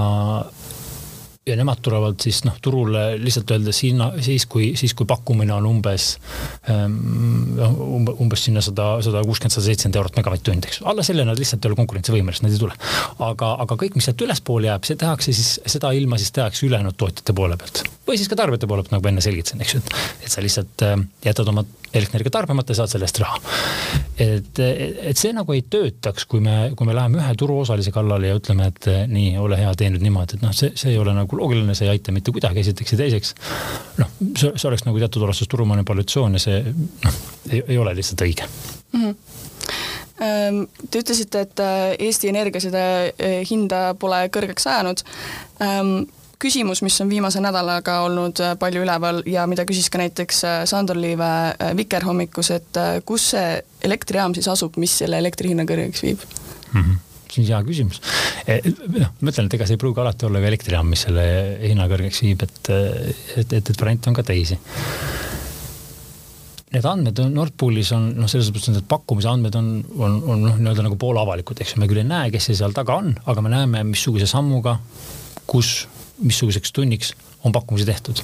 ja 1.47 1.55
nemad 1.59 1.81
tulevad 1.83 2.19
siis 2.23 2.43
noh, 2.45 2.57
turule 2.63 3.03
lihtsalt 3.21 3.51
öeldes 3.55 3.81
hinna, 3.85 4.09
siis 4.23 4.45
kui, 4.49 4.71
siis 4.79 4.93
kui 4.97 5.07
pakkumine 5.09 5.53
on 5.55 5.67
umbes 5.69 6.09
ähm,, 6.71 6.97
umbes 8.17 8.47
sinna 8.47 8.63
sada, 8.65 8.89
sada 9.05 9.23
kuuskümmend, 9.25 9.55
sada 9.55 9.67
seitsekümmend 9.69 10.01
eurot 10.01 10.19
megavatt-tund, 10.19 10.69
eks. 10.69 10.81
alla 10.87 11.05
selle 11.05 11.25
nad 11.27 11.39
lihtsalt 11.39 11.65
ei 11.65 11.71
ole 11.71 11.79
konkurentsivõimelised, 11.81 12.45
nad 12.45 12.55
ei 12.55 12.63
tule. 12.63 12.77
aga, 13.31 13.53
aga 13.65 13.79
kõik, 13.83 13.97
mis 13.97 14.09
sealt 14.09 14.25
ülespoole 14.27 14.71
jääb, 14.71 14.87
see 14.87 14.99
tehakse 14.99 15.35
siis, 15.35 15.53
seda 15.77 15.93
ilma 15.97 16.19
siis 16.21 16.35
tehakse 16.35 16.67
ülejäänud 16.67 16.99
tootjate 16.99 17.35
poole 17.37 17.57
pealt. 17.59 17.85
Või 18.07 18.17
siis 18.19 18.29
ka 18.31 18.37
tarbijate 18.39 18.69
poole 18.69 18.83
pealt, 18.83 18.93
nagu 18.95 19.05
ma 19.05 19.11
enne 19.11 19.23
selgitasin, 19.23 19.61
eks 19.63 19.75
ju, 19.75 19.81
et, 19.83 19.93
et 20.25 20.31
sa 20.31 20.43
lihtsalt 20.43 20.83
äh, 20.87 20.95
jätad 21.25 21.51
oma 21.51 21.63
elektrienergia 21.93 22.33
tarbimata 22.33 22.73
ja 22.73 22.81
saad 22.81 22.93
selle 22.93 23.07
eest 23.07 23.19
raha. 23.21 23.39
et, 24.23 24.59
et 24.59 25.19
see 25.19 25.33
nagu 25.35 25.53
ei 25.55 25.63
töötaks, 25.69 26.25
kui 26.29 26.41
me, 26.43 26.71
kui 26.77 26.87
me 26.87 26.95
läheme 26.97 27.21
ühe 27.21 27.35
turuosalise 27.39 27.93
kallale 27.95 28.31
ja 28.31 28.39
ütleme, 28.39 28.69
et 28.71 28.89
nii, 29.11 29.37
ole 29.41 29.59
hea, 29.59 29.71
tee 29.77 29.91
nüüd 29.93 30.05
niimoodi, 30.05 30.39
et 30.39 30.45
noh, 30.45 30.55
see, 30.57 30.73
see 30.79 30.93
ei 30.95 31.01
ole 31.01 31.15
nagu 31.17 31.39
loogiline, 31.39 31.75
see 31.77 31.87
ei 31.87 31.95
aita 31.95 32.15
mitte 32.15 32.33
kuidagi, 32.35 32.63
esiteks 32.65 32.95
ja 32.95 33.01
teiseks. 33.03 33.33
noh, 34.01 34.13
see, 34.33 34.51
see 34.53 34.69
oleks 34.69 34.87
nagu 34.87 35.03
teatud 35.03 35.27
ulatuses 35.27 35.51
turumanipulatsioon 35.51 36.39
ja 36.39 36.43
see 36.43 36.61
noh, 37.05 37.19
ei 37.53 37.77
ole 37.77 37.95
lihtsalt 37.97 38.27
õige 38.27 38.47
mm. 38.47 39.03
-hmm 39.03 39.45
Te 40.17 40.97
ütlesite, 40.97 41.43
et 41.45 41.59
äh, 41.61 41.91
Eesti 42.07 42.31
Energia 42.31 42.61
seda 42.61 42.79
äh, 43.05 43.43
hinda 43.45 43.91
pole 44.01 44.23
kõrgeks 44.33 44.65
ajanud 44.65 45.03
küsimus, 46.41 46.83
mis 46.85 46.99
on 47.01 47.09
viimase 47.09 47.41
nädalaga 47.43 48.01
olnud 48.05 48.41
äh, 48.43 48.53
palju 48.59 48.83
üleval 48.85 49.23
ja 49.29 49.47
mida 49.49 49.65
küsis 49.69 49.89
ka 49.93 50.01
näiteks 50.01 50.43
äh, 50.45 50.59
Sandor 50.69 50.99
Liive 50.99 51.25
äh, 51.27 51.73
Vikerhommikus, 51.77 52.51
et 52.55 52.79
kus 53.05 53.31
see 53.33 53.57
elektrijaam 53.87 54.35
siis 54.37 54.49
asub, 54.51 54.77
mis 54.81 54.93
selle 55.01 55.19
elektri 55.21 55.53
hinna 55.53 55.67
kõrgeks 55.69 56.05
viib 56.05 56.23
mm? 56.23 56.81
-hmm 56.81 57.03
see 57.27 57.43
on 57.43 57.47
hea 57.51 57.57
küsimus. 57.67 57.97
E, 58.47 58.53
noh, 58.87 59.09
ma 59.19 59.29
ütlen, 59.29 59.49
et 59.49 59.55
ega 59.57 59.65
see 59.67 59.75
ei 59.75 59.81
pruugi 59.81 59.99
alati 60.01 60.25
olla 60.25 60.39
ka 60.41 60.47
elektrijaam, 60.47 60.87
mis 60.89 61.03
selle 61.05 61.25
hinna 61.59 61.85
kõrgeks 61.91 62.21
viib, 62.23 62.45
et, 62.47 62.69
et, 62.71 63.51
et, 63.51 63.69
et 63.69 63.81
variante 63.81 64.09
on 64.09 64.15
ka 64.17 64.23
teisi 64.25 64.57
need 66.73 66.87
andmed 66.87 67.19
Nord 67.31 67.53
Poolis 67.59 67.91
on 67.95 68.07
noh, 68.17 68.31
selles 68.31 68.49
mõttes 68.51 68.73
need 68.73 68.87
pakkumise 68.89 69.29
andmed 69.29 69.55
on, 69.59 69.69
on, 69.99 70.17
on 70.23 70.41
noh, 70.47 70.55
nii-öelda 70.57 70.87
nagu 70.87 70.97
poolavalikud, 70.99 71.61
eks 71.61 71.75
ju, 71.75 71.81
me 71.83 71.87
küll 71.91 72.01
ei 72.01 72.07
näe, 72.07 72.31
kes 72.33 72.49
see 72.49 72.57
seal 72.59 72.75
taga 72.75 72.97
on, 72.99 73.13
aga 73.27 73.43
me 73.43 73.53
näeme, 73.53 73.83
missuguse 73.91 74.27
sammuga, 74.27 74.77
kus 75.47 75.87
missuguseks 76.19 76.71
tunniks 76.73 77.13
on 77.45 77.53
pakkumisi 77.55 77.85
tehtud 77.85 78.21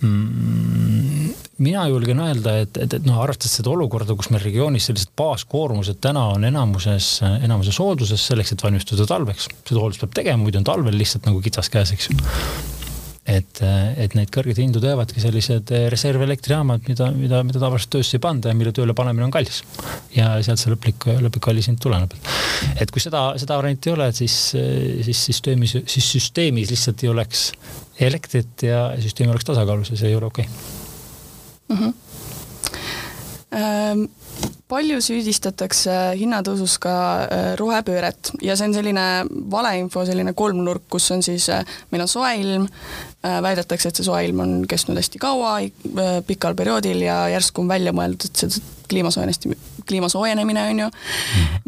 mm,. 0.00 1.34
mina 1.58 1.84
julgen 1.88 2.22
öelda, 2.24 2.56
et, 2.64 2.80
et, 2.80 2.94
et 2.98 3.06
noh, 3.06 3.20
arvestades 3.22 3.58
seda 3.60 3.70
olukorda, 3.74 4.16
kus 4.18 4.30
meil 4.32 4.42
regioonis 4.44 4.88
sellised 4.88 5.12
baaskoormused 5.18 6.00
täna 6.04 6.24
on 6.34 6.48
enamuses, 6.48 7.18
enamuses 7.42 7.78
hoolduses 7.82 8.26
selleks, 8.30 8.54
et 8.54 8.64
valmistuda 8.64 9.06
talveks. 9.10 9.50
seda 9.68 9.82
hooldust 9.82 10.06
peab 10.06 10.16
tegema, 10.22 10.42
muidu 10.44 10.62
on 10.62 10.68
talvel 10.68 10.98
lihtsalt 10.98 11.28
nagu 11.28 11.42
kitsas 11.44 11.70
käes, 11.72 11.94
eks 11.94 12.10
ju 12.10 12.18
et, 13.28 13.60
et 14.00 14.14
neid 14.16 14.30
kõrgeid 14.32 14.60
hindu 14.62 14.80
teevadki 14.82 15.20
sellised 15.22 15.72
reservelektrijaamad, 15.92 16.84
mida, 16.88 17.10
mida, 17.14 17.42
mida 17.46 17.60
tavaliselt 17.60 17.92
töösse 17.92 18.16
ei 18.16 18.22
panda 18.24 18.52
ja 18.52 18.56
mille 18.56 18.72
tööle 18.76 18.94
panemine 18.96 19.26
on 19.26 19.34
kallis. 19.34 19.60
ja 20.14 20.30
sealt 20.44 20.62
see 20.62 20.72
lõplik, 20.72 21.08
lõplik 21.20 21.44
kallis 21.44 21.68
hind 21.68 21.80
tuleneb. 21.84 22.14
et 22.80 22.90
kui 22.94 23.02
seda, 23.04 23.30
seda 23.40 23.58
varianti 23.60 23.90
ei 23.90 23.96
ole, 23.96 24.10
siis, 24.16 24.38
siis 25.08 25.24
süsteemis, 25.30 25.76
siis 25.86 26.12
süsteemis 26.16 26.72
lihtsalt 26.72 27.04
ei 27.04 27.12
oleks 27.12 27.50
elektrit 28.08 28.64
ja 28.68 28.88
süsteem 29.02 29.30
oleks 29.34 29.48
tasakaalus 29.48 29.92
ja 29.92 30.00
see 30.00 30.12
ei 30.12 30.18
ole 30.18 30.30
okei 30.30 30.48
okay. 30.48 31.76
mm. 31.76 31.82
-hmm. 31.82 31.94
Ähm 33.58 34.08
palju 34.68 34.98
süüdistatakse 35.02 35.94
hinnatõusus 36.18 36.76
ka 36.82 36.94
äh, 37.24 37.46
rohepööret 37.60 38.32
ja 38.44 38.56
see 38.58 38.68
on 38.68 38.76
selline 38.76 39.04
valeinfo, 39.50 40.04
selline 40.08 40.34
kolmnurk, 40.36 40.84
kus 40.92 41.08
on 41.14 41.24
siis, 41.24 41.48
äh, 41.52 41.64
meil 41.92 42.04
on 42.04 42.10
soe 42.10 42.34
ilm, 42.40 42.66
äh, 43.24 43.38
väidetakse, 43.44 43.88
et 43.90 44.00
see 44.00 44.06
soe 44.06 44.20
ilm 44.26 44.44
on 44.44 44.54
kestnud 44.68 45.00
hästi 45.00 45.20
kaua, 45.22 45.56
pikal 46.28 46.56
perioodil 46.58 47.00
ja 47.06 47.22
järsku 47.32 47.64
on 47.64 47.72
välja 47.72 47.94
mõeldud, 47.96 48.28
et 48.28 48.44
see 48.44 48.64
kliima 48.88 49.12
soojenesti, 49.12 49.56
kliima 49.88 50.08
soojenemine 50.12 50.68
on 50.72 50.84
ju, 50.84 50.90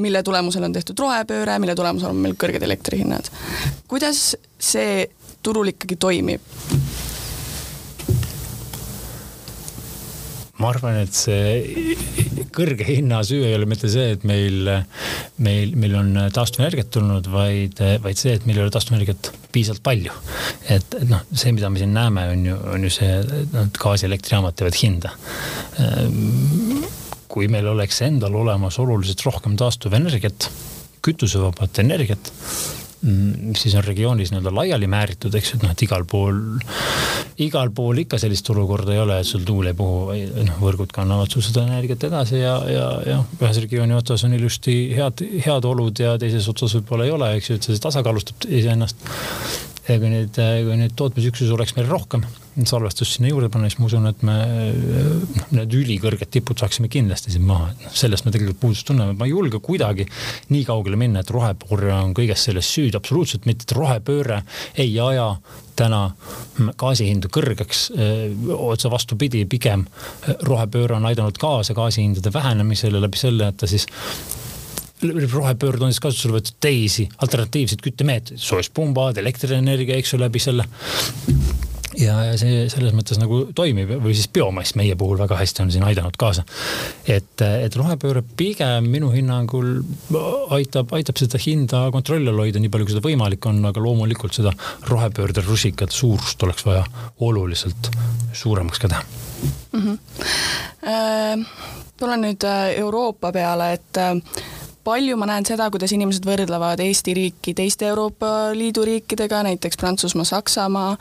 mille 0.05 0.23
tulemusel 0.25 0.69
on 0.69 0.77
tehtud 0.77 1.01
rohepööre, 1.01 1.59
mille 1.63 1.77
tulemusel 1.77 2.13
on 2.13 2.21
meil 2.21 2.37
kõrged 2.41 2.65
elektrihinnad. 2.69 3.33
kuidas 3.89 4.35
see 4.61 5.07
turul 5.43 5.73
ikkagi 5.73 5.97
toimib? 5.97 6.45
Ma 10.61 10.71
arvan, 10.75 10.99
et 11.01 11.17
see 11.17 11.97
kõrge 12.55 12.87
hinna 12.87 13.21
süü 13.27 13.43
ei 13.47 13.55
ole 13.57 13.69
mitte 13.69 13.89
see, 13.91 14.15
et 14.17 14.25
meil, 14.29 14.69
meil, 15.43 15.75
meil 15.81 15.97
on 15.99 16.11
taastuvenergiat 16.35 16.91
tulnud, 16.95 17.29
vaid, 17.33 17.81
vaid 18.05 18.21
see, 18.21 18.35
et 18.37 18.47
meil 18.49 18.61
ei 18.61 18.67
ole 18.67 18.75
taastuvenergiat 18.75 19.31
piisavalt 19.55 19.85
palju. 19.87 20.17
et, 20.69 20.99
et 21.01 21.09
noh, 21.11 21.23
see, 21.33 21.55
mida 21.57 21.71
me 21.73 21.81
siin 21.81 21.95
näeme, 21.97 22.27
on 22.35 22.45
ju, 22.51 22.59
on 22.75 22.87
ju 22.87 22.93
see, 23.01 23.21
noh, 23.55 23.71
gaasielektrijaamad 23.81 24.59
teevad 24.59 24.81
hinda. 24.81 25.15
kui 27.31 27.47
meil 27.47 27.69
oleks 27.71 28.01
endal 28.03 28.35
olemas 28.35 28.81
oluliselt 28.83 29.23
rohkem 29.23 29.55
taastuvenergiat, 29.59 30.51
kütusevabat 31.07 31.79
energiat 31.81 32.33
mis 33.03 33.63
siis 33.63 33.75
on 33.79 33.85
regioonis 33.85 34.33
nii-öelda 34.33 34.53
laiali 34.53 34.89
määritud, 34.91 35.35
eks 35.37 35.55
ju, 35.55 35.59
et 35.59 35.65
noh, 35.65 35.73
et 35.73 35.85
igal 35.87 36.05
pool, 36.09 36.37
igal 37.41 37.73
pool 37.77 38.03
ikka 38.03 38.19
sellist 38.21 38.51
olukorda 38.53 38.93
ei 38.93 39.01
ole, 39.01 39.21
et 39.23 39.29
sul 39.29 39.47
tuul 39.49 39.71
ei 39.71 39.77
puhu, 39.77 40.13
noh, 40.45 40.61
võrgud 40.61 40.93
kannavad 40.93 41.33
sul 41.33 41.45
seda 41.47 41.65
energiat 41.65 42.05
edasi 42.11 42.43
ja, 42.43 42.59
ja, 42.69 42.87
ja 43.09 43.19
ühes 43.41 43.63
regiooni 43.65 43.97
otsas 43.97 44.27
on 44.29 44.37
ilusti 44.37 44.77
head, 44.97 45.25
head 45.47 45.69
olud 45.71 46.05
ja 46.05 46.17
teises 46.21 46.49
otsas 46.53 46.77
võib-olla 46.77 47.09
ei 47.09 47.17
ole, 47.17 47.33
eks 47.39 47.51
ju, 47.53 47.59
et 47.61 47.69
see 47.71 47.83
tasakaalustab 47.89 48.49
iseennast. 48.61 49.09
Ja 49.95 50.01
kui 50.03 50.13
neid, 50.13 50.37
kui 50.37 50.79
neid 50.79 50.95
tootmisüksusi 50.99 51.53
oleks 51.55 51.77
meil 51.77 51.89
rohkem 51.91 52.25
salvestust 52.67 53.17
sinna 53.17 53.31
juurde 53.31 53.49
panna, 53.53 53.69
siis 53.71 53.79
ma 53.81 53.87
usun, 53.87 54.09
et 54.11 54.23
me 54.27 54.35
noh, 54.43 55.45
need 55.55 55.77
ülikõrged 55.79 56.31
tipud 56.35 56.59
saaksime 56.61 56.91
kindlasti 56.93 57.33
siin 57.33 57.47
maha, 57.47 57.71
et 57.73 57.85
noh, 57.87 57.95
sellest 57.97 58.27
me 58.27 58.35
tegelikult 58.35 58.61
puudust 58.61 58.87
tunneme, 58.89 59.15
ma 59.17 59.29
ei 59.29 59.33
julge 59.33 59.61
kuidagi 59.65 60.07
nii 60.51 60.65
kaugele 60.69 60.99
minna, 61.01 61.23
et 61.23 61.33
rohepööre 61.33 61.93
on 61.95 62.15
kõiges 62.17 62.49
selles 62.49 62.69
süüdi, 62.75 62.97
absoluutselt 62.99 63.47
mitte, 63.49 63.69
et 63.69 63.77
rohepööre 63.77 64.43
ei 64.83 64.93
aja 65.01 65.31
täna 65.79 66.03
gaasihindu 66.81 67.31
kõrgeks. 67.33 67.87
otse 68.57 68.91
vastupidi, 68.93 69.47
pigem 69.49 69.87
rohepööre 70.45 70.99
on 70.99 71.09
aidanud 71.09 71.39
kaasa 71.41 71.75
gaasihindade 71.75 72.33
vähenemisele 72.35 73.01
läbi 73.01 73.21
selle, 73.21 73.49
et 73.49 73.57
ta 73.63 73.71
siis 73.71 73.87
rohepöörde 75.33 75.87
on 75.87 75.95
siis 75.95 76.03
kasutusele 76.05 76.39
võetud 76.39 76.61
teisi 76.61 77.09
alternatiivseid 77.25 77.83
küttemeetmeid, 77.85 78.41
soojuspumbad, 78.41 79.19
elektrienergia, 79.23 79.99
eks 80.01 80.15
ju, 80.15 80.21
läbi 80.21 80.43
selle 80.43 80.67
ja, 81.99 82.15
ja 82.29 82.37
see 82.39 82.67
selles 82.71 82.95
mõttes 82.97 83.19
nagu 83.21 83.43
toimib 83.57 83.91
või 84.03 84.15
siis 84.17 84.29
biomass 84.33 84.77
meie 84.79 84.97
puhul 84.99 85.19
väga 85.21 85.39
hästi 85.41 85.65
on 85.65 85.73
siin 85.75 85.85
aidanud 85.87 86.17
kaasa. 86.21 86.45
et, 87.09 87.43
et 87.43 87.77
rohepööre 87.77 88.23
pigem 88.37 88.87
minu 88.93 89.11
hinnangul 89.15 89.81
aitab, 90.55 90.93
aitab 90.97 91.21
seda 91.21 91.41
hinda 91.43 91.87
kontrolli 91.95 92.31
all 92.31 92.45
hoida, 92.45 92.63
nii 92.63 92.73
palju 92.73 92.89
kui 92.89 92.95
seda 92.95 93.07
võimalik 93.07 93.51
on, 93.51 93.63
aga 93.71 93.83
loomulikult 93.83 94.37
seda 94.39 94.55
rohepöörde 94.89 95.45
rusikat 95.47 95.95
suurust 95.95 96.43
oleks 96.47 96.67
vaja 96.67 96.85
oluliselt 97.27 97.91
suuremaks 98.33 98.79
ka 98.83 98.93
teha 98.93 99.03
mm. 99.73 99.83
-hmm. 99.83 101.45
tulen 101.99 102.27
nüüd 102.29 102.45
äh, 102.47 102.79
Euroopa 102.79 103.33
peale, 103.33 103.73
et 103.73 103.97
äh, 103.99 104.17
palju 104.85 105.17
ma 105.21 105.29
näen 105.29 105.47
seda, 105.49 105.69
kuidas 105.73 105.93
inimesed 105.95 106.25
võrdlevad 106.27 106.81
Eesti 106.85 107.15
riiki 107.17 107.55
teiste 107.57 107.89
Euroopa 107.91 108.51
Liidu 108.57 108.85
riikidega, 108.87 109.43
näiteks 109.47 109.79
Prantsusmaa, 109.81 110.27
Saksamaa. 110.29 110.93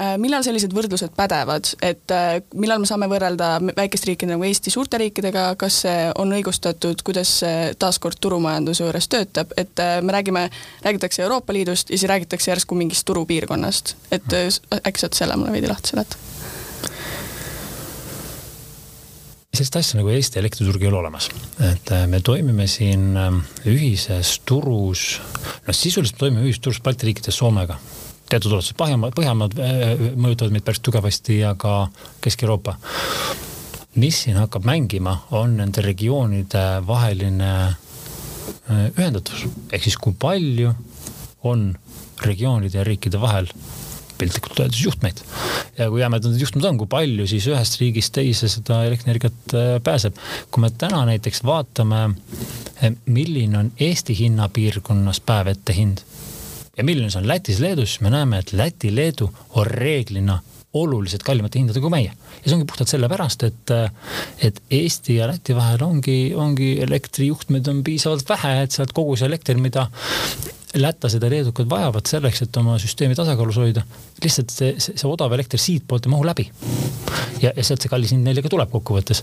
Äh, 0.00 0.14
millal 0.20 0.44
sellised 0.46 0.74
võrdlused 0.74 1.14
pädevad, 1.16 1.70
et 1.84 2.14
äh, 2.14 2.38
millal 2.54 2.82
me 2.82 2.88
saame 2.90 3.08
võrrelda 3.10 3.56
väikest 3.76 4.08
riiki 4.10 4.28
nagu 4.30 4.44
Eesti 4.46 4.72
suurte 4.74 5.00
riikidega, 5.00 5.46
kas 5.60 5.82
see 5.84 6.08
on 6.20 6.34
õigustatud, 6.36 7.04
kuidas 7.06 7.36
see 7.42 7.70
taaskord 7.78 8.20
turumajanduse 8.20 8.84
juures 8.84 9.08
töötab, 9.12 9.54
et 9.60 9.82
äh, 9.82 10.00
me 10.02 10.16
räägime, 10.16 10.48
räägitakse 10.84 11.24
Euroopa 11.24 11.56
Liidust 11.56 11.90
ja 11.90 11.98
siis 11.98 12.08
räägitakse 12.10 12.50
järsku 12.50 12.78
mingist 12.78 13.06
turupiirkonnast, 13.08 13.96
et 14.14 14.38
äkki 14.80 15.04
saad 15.04 15.16
selle 15.16 15.38
mulle 15.38 15.54
veidi 15.54 15.70
lahti 15.70 15.94
seletada? 15.94 16.53
Sellist 19.54 19.76
asja 19.78 19.98
nagu 19.98 20.10
Eesti 20.12 20.40
elektriturg 20.40 20.82
ei 20.82 20.90
ole 20.90 20.98
olemas, 21.00 21.28
et 21.62 21.92
äh, 21.94 22.06
me 22.10 22.20
toimime 22.24 22.66
siin 22.70 23.12
ähm, 23.18 23.42
ühises 23.70 24.38
turus, 24.46 25.20
noh 25.66 25.76
sisuliselt 25.76 26.18
me 26.18 26.24
toimime 26.26 26.46
ühises 26.48 26.62
turus 26.64 26.80
Balti 26.84 27.10
riikides 27.10 27.38
Soomega. 27.38 27.78
teatud 28.28 28.52
ulatuses 28.52 28.76
Põhjamaad, 28.78 29.14
Põhjamaad 29.16 29.56
äh, 29.60 30.04
mõjutavad 30.16 30.54
meid 30.54 30.66
päris 30.66 30.82
tugevasti 30.82 31.38
ja 31.42 31.54
ka 31.54 31.88
Kesk-Euroopa. 32.24 32.76
mis 33.94 34.24
siin 34.24 34.36
hakkab 34.40 34.64
mängima, 34.66 35.20
on 35.30 35.56
nende 35.56 35.82
regioonide 35.82 36.64
vaheline 36.86 37.52
äh, 37.68 38.90
ühendatus, 38.98 39.46
ehk 39.70 39.86
siis 39.86 39.96
kui 39.96 40.16
palju 40.18 40.74
on 41.44 41.70
regioonide 42.24 42.78
ja 42.78 42.84
riikide 42.84 43.20
vahel 43.20 43.50
piltlikult 44.18 44.60
öeldes 44.64 44.82
juhtmeid. 44.84 45.20
ja 45.78 45.88
kui 45.90 46.00
jämedad 46.00 46.32
need 46.32 46.42
juhtmed 46.44 46.64
on, 46.68 46.78
kui 46.80 46.90
palju 46.90 47.26
siis 47.30 47.46
ühest 47.50 47.78
riigist 47.80 48.14
teise 48.14 48.48
seda 48.52 48.82
elektrienergiat 48.88 49.54
äh, 49.58 49.74
pääseb. 49.84 50.18
kui 50.50 50.64
me 50.64 50.70
täna 50.70 51.04
näiteks 51.10 51.44
vaatame, 51.44 52.02
äh, 52.82 52.96
milline 53.06 53.58
on 53.58 53.72
Eesti 53.80 54.16
hinnapiirkonnas 54.18 55.20
päev 55.20 55.54
ette 55.54 55.76
hind 55.76 56.04
ja 56.76 56.84
milline 56.84 57.10
see 57.10 57.22
on 57.22 57.28
Lätis-Leedus, 57.28 57.94
siis 57.94 58.02
me 58.02 58.10
näeme, 58.10 58.42
et 58.42 58.52
Läti-Leedu 58.52 59.30
on 59.54 59.66
reeglina 59.66 60.40
oluliselt 60.74 61.22
kallimate 61.22 61.60
hindadega 61.60 61.86
kui 61.86 61.92
meie. 61.92 62.10
ja 62.10 62.48
see 62.48 62.56
ongi 62.56 62.66
puhtalt 62.70 62.90
sellepärast, 62.90 63.46
et, 63.46 63.70
äh, 63.70 64.18
et 64.42 64.60
Eesti 64.70 65.20
ja 65.20 65.28
Läti 65.30 65.54
vahel 65.56 65.84
ongi, 65.86 66.18
ongi 66.34 66.74
elektrijuhtmeid 66.82 67.70
on 67.70 67.84
piisavalt 67.86 68.28
vähe, 68.28 68.56
et 68.64 68.74
sealt 68.74 68.92
kogu 68.96 69.16
see 69.16 69.30
elekter, 69.30 69.60
mida 69.62 69.86
lätlased 70.74 71.22
ja 71.22 71.30
leedukad 71.30 71.68
vajavad 71.70 72.08
selleks, 72.08 72.44
et 72.44 72.56
oma 72.60 72.76
süsteemi 72.82 73.16
tasakaalus 73.18 73.58
hoida. 73.62 73.84
lihtsalt 74.22 74.50
see, 74.50 74.74
see, 74.78 74.96
see 75.00 75.10
odav 75.10 75.32
elekter 75.36 75.60
siitpoolt 75.60 76.06
ei 76.06 76.14
mahu 76.14 76.26
läbi. 76.26 76.48
ja, 77.42 77.52
ja 77.54 77.64
sealt 77.64 77.84
see 77.84 77.92
kallis 77.92 78.14
hind 78.14 78.26
neile 78.26 78.42
ka 78.42 78.52
tuleb 78.52 78.72
kokkuvõttes 78.72 79.22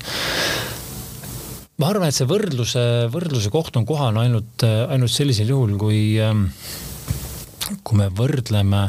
ma 1.82 1.90
arvan, 1.90 2.12
et 2.12 2.16
see 2.16 2.30
võrdluse, 2.30 2.84
võrdluse 3.14 3.50
koht 3.54 3.78
on 3.80 3.88
kohane 3.90 4.22
ainult, 4.26 4.64
ainult 4.64 5.12
sellisel 5.12 5.50
juhul, 5.50 5.74
kui, 5.82 6.02
ähm, 6.22 6.46
kui 7.82 7.98
me 7.98 8.12
võrdleme 8.14 8.84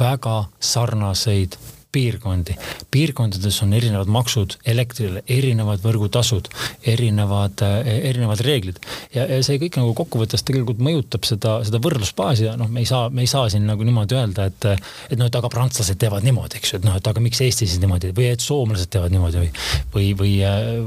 väga 0.00 0.38
sarnaseid 0.56 1.58
piirkondi. 1.92 2.54
piirkondades 2.90 3.62
on 3.62 3.72
erinevad 3.74 4.10
maksud 4.10 4.56
elektrile, 4.66 5.22
erinevad 5.28 5.82
võrgutasud, 5.82 6.48
erinevad, 6.86 7.62
erinevad 7.84 8.42
reeglid 8.46 8.78
ja, 9.14 9.26
ja 9.26 9.40
see 9.46 9.58
kõik 9.62 9.78
nagu 9.80 9.94
kokkuvõttes 9.98 10.44
tegelikult 10.46 10.82
mõjutab 10.82 11.26
seda, 11.26 11.58
seda 11.66 11.80
võrdlusbaasi 11.82 12.46
ja 12.46 12.56
noh, 12.60 12.70
me 12.70 12.84
ei 12.84 12.88
saa, 12.88 13.08
me 13.10 13.24
ei 13.26 13.30
saa 13.30 13.48
siin 13.52 13.66
nagu 13.68 13.86
niimoodi 13.86 14.18
öelda, 14.18 14.46
et, 14.50 14.68
et 15.10 15.18
noh, 15.18 15.30
et 15.30 15.38
aga 15.40 15.50
prantslased 15.52 15.98
teevad 16.00 16.26
niimoodi, 16.26 16.60
eks 16.60 16.74
ju, 16.74 16.80
et 16.80 16.86
noh, 16.86 16.98
et 17.00 17.10
aga 17.10 17.22
miks 17.24 17.42
Eesti 17.44 17.66
siis 17.66 17.82
niimoodi 17.82 18.12
või 18.16 18.30
et 18.34 18.44
soomlased 18.44 18.90
teevad 18.92 19.14
niimoodi 19.14 19.42
või, 19.42 19.50
või, 19.94 20.10
või, 20.20 20.32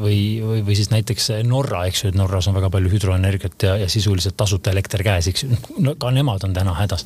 või, 0.03 0.19
või, 0.43 0.63
või 0.69 0.79
siis 0.79 0.91
näiteks 0.93 1.29
Norra, 1.47 1.83
eks 1.89 2.05
ju, 2.05 2.13
et 2.13 2.19
Norras 2.19 2.47
on 2.47 2.57
väga 2.57 2.71
palju 2.73 2.91
hüdroenergiat 2.93 3.67
ja, 3.67 3.75
ja 3.83 3.89
sisuliselt 3.91 4.37
tasuta 4.39 4.71
elekter 4.71 5.03
käes, 5.05 5.29
eks 5.31 5.45
ju, 5.45 5.59
no 5.83 5.95
ka 5.99 6.11
nemad 6.15 6.43
on 6.47 6.55
täna 6.55 6.75
hädas. 6.77 7.05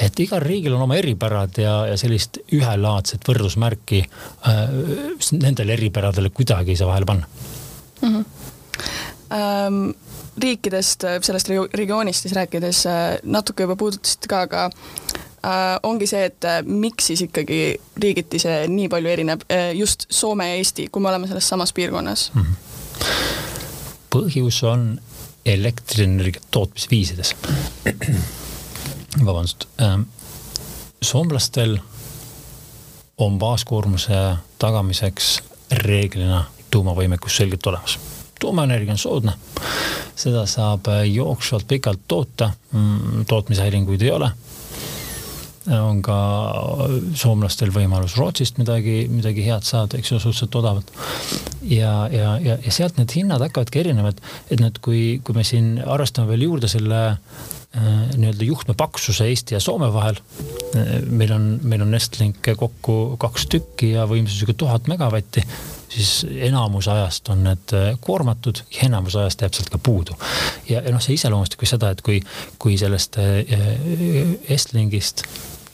et 0.00 0.20
igal 0.20 0.42
riigil 0.44 0.76
on 0.76 0.84
oma 0.86 0.98
eripärad 1.00 1.60
ja, 1.60 1.74
ja 1.90 1.96
sellist 2.00 2.40
ühelaadset 2.52 3.24
võrdusmärki 3.30 4.04
äh, 4.04 4.60
nendele 5.38 5.78
eripäradele 5.78 6.34
kuidagi 6.34 6.74
ei 6.74 6.80
saa 6.82 6.92
vahele 6.92 7.10
panna 7.12 7.26
mm. 8.02 8.14
-hmm. 8.14 8.24
Um 9.30 9.94
riikidest, 10.38 11.04
sellest 11.22 11.48
regioonist 11.74 12.22
siis 12.22 12.34
rääkides 12.34 12.86
äh, 12.86 13.18
natuke 13.22 13.62
juba 13.66 13.76
puudutasite 13.76 14.28
ka, 14.30 14.40
aga 14.46 14.64
äh, 14.66 15.78
ongi 15.82 16.06
see, 16.10 16.24
et 16.30 16.44
äh, 16.48 16.60
miks 16.64 17.10
siis 17.10 17.24
ikkagi 17.26 17.60
riigiti 18.02 18.40
see 18.42 18.64
nii 18.70 18.88
palju 18.92 19.12
erineb 19.12 19.44
äh,, 19.50 19.70
just 19.76 20.06
Soome 20.10 20.48
ja 20.48 20.58
Eesti, 20.60 20.88
kui 20.92 21.02
me 21.02 21.10
oleme 21.12 21.28
selles 21.28 21.48
samas 21.48 21.72
piirkonnas 21.76 22.30
mm? 22.34 22.42
-hmm. 22.42 23.04
põhjus 24.16 24.62
on 24.66 25.00
elektrienergia 25.46 26.40
tootmisviisides. 26.50 27.34
vabandust 29.26 29.68
ähm,, 29.82 30.02
soomlastel 31.02 31.78
on 33.20 33.38
baaskoormuse 33.38 34.18
tagamiseks 34.58 35.42
reeglina 35.72 36.44
tuumavõimekus 36.70 37.36
selgelt 37.36 37.66
olemas. 37.66 37.98
tuumaenergia 38.40 38.92
on 38.92 38.98
soodne, 38.98 39.32
seda 40.16 40.46
saab 40.46 40.88
jooksvalt 41.04 41.66
pikalt 41.68 42.00
toota, 42.08 42.50
mm, 42.72 43.24
tootmishäiringuid 43.28 44.02
ei 44.02 44.10
ole 44.10 44.30
on 45.76 46.00
ka 46.02 46.16
soomlastel 47.18 47.72
võimalus 47.74 48.16
Rootsist 48.16 48.56
midagi, 48.60 49.04
midagi 49.12 49.44
head 49.44 49.66
saada, 49.66 49.98
eks 49.98 50.14
ju, 50.14 50.20
suhteliselt 50.22 50.56
odavalt. 50.62 50.92
ja, 51.68 52.08
ja, 52.12 52.34
ja, 52.40 52.56
ja 52.64 52.72
sealt 52.74 52.96
need 53.00 53.12
hinnad 53.16 53.44
hakkavadki 53.44 53.82
erinevad, 53.84 54.20
et 54.48 54.60
nüüd, 54.62 54.80
kui, 54.84 55.02
kui 55.24 55.36
me 55.36 55.44
siin 55.44 55.74
arvestame 55.84 56.32
veel 56.32 56.48
juurde 56.48 56.70
selle 56.72 57.02
Äh, 57.76 58.16
nii-öelda 58.18 58.44
juhtme 58.44 58.74
paksuse 58.74 59.28
Eesti 59.30 59.54
ja 59.54 59.60
Soome 59.62 59.92
vahel. 59.94 60.16
Äh, 60.74 61.02
meil 61.06 61.30
on, 61.32 61.44
meil 61.62 61.84
on 61.84 61.94
Estlinke 61.94 62.56
kokku 62.58 63.14
kaks 63.22 63.44
tükki 63.46 63.92
ja 63.92 64.08
võimsusega 64.10 64.56
tuhat 64.58 64.90
megavatti, 64.90 65.44
siis 65.90 66.26
enamus 66.48 66.88
ajast 66.88 67.28
on 67.28 67.44
need 67.44 67.76
äh, 67.76 67.92
koormatud 68.00 68.62
ja 68.70 68.88
enamus 68.88 69.16
ajast 69.16 69.42
jääb 69.42 69.56
sealt 69.56 69.70
ka 69.70 69.78
puudu. 69.78 70.16
ja, 70.68 70.80
ja 70.80 70.92
noh, 70.94 71.02
see 71.02 71.18
iseloomustab 71.18 71.60
ka 71.60 71.70
seda, 71.70 71.90
et 71.94 72.02
kui, 72.06 72.20
kui 72.58 72.78
sellest 72.80 73.18
Estlingist 74.48 75.26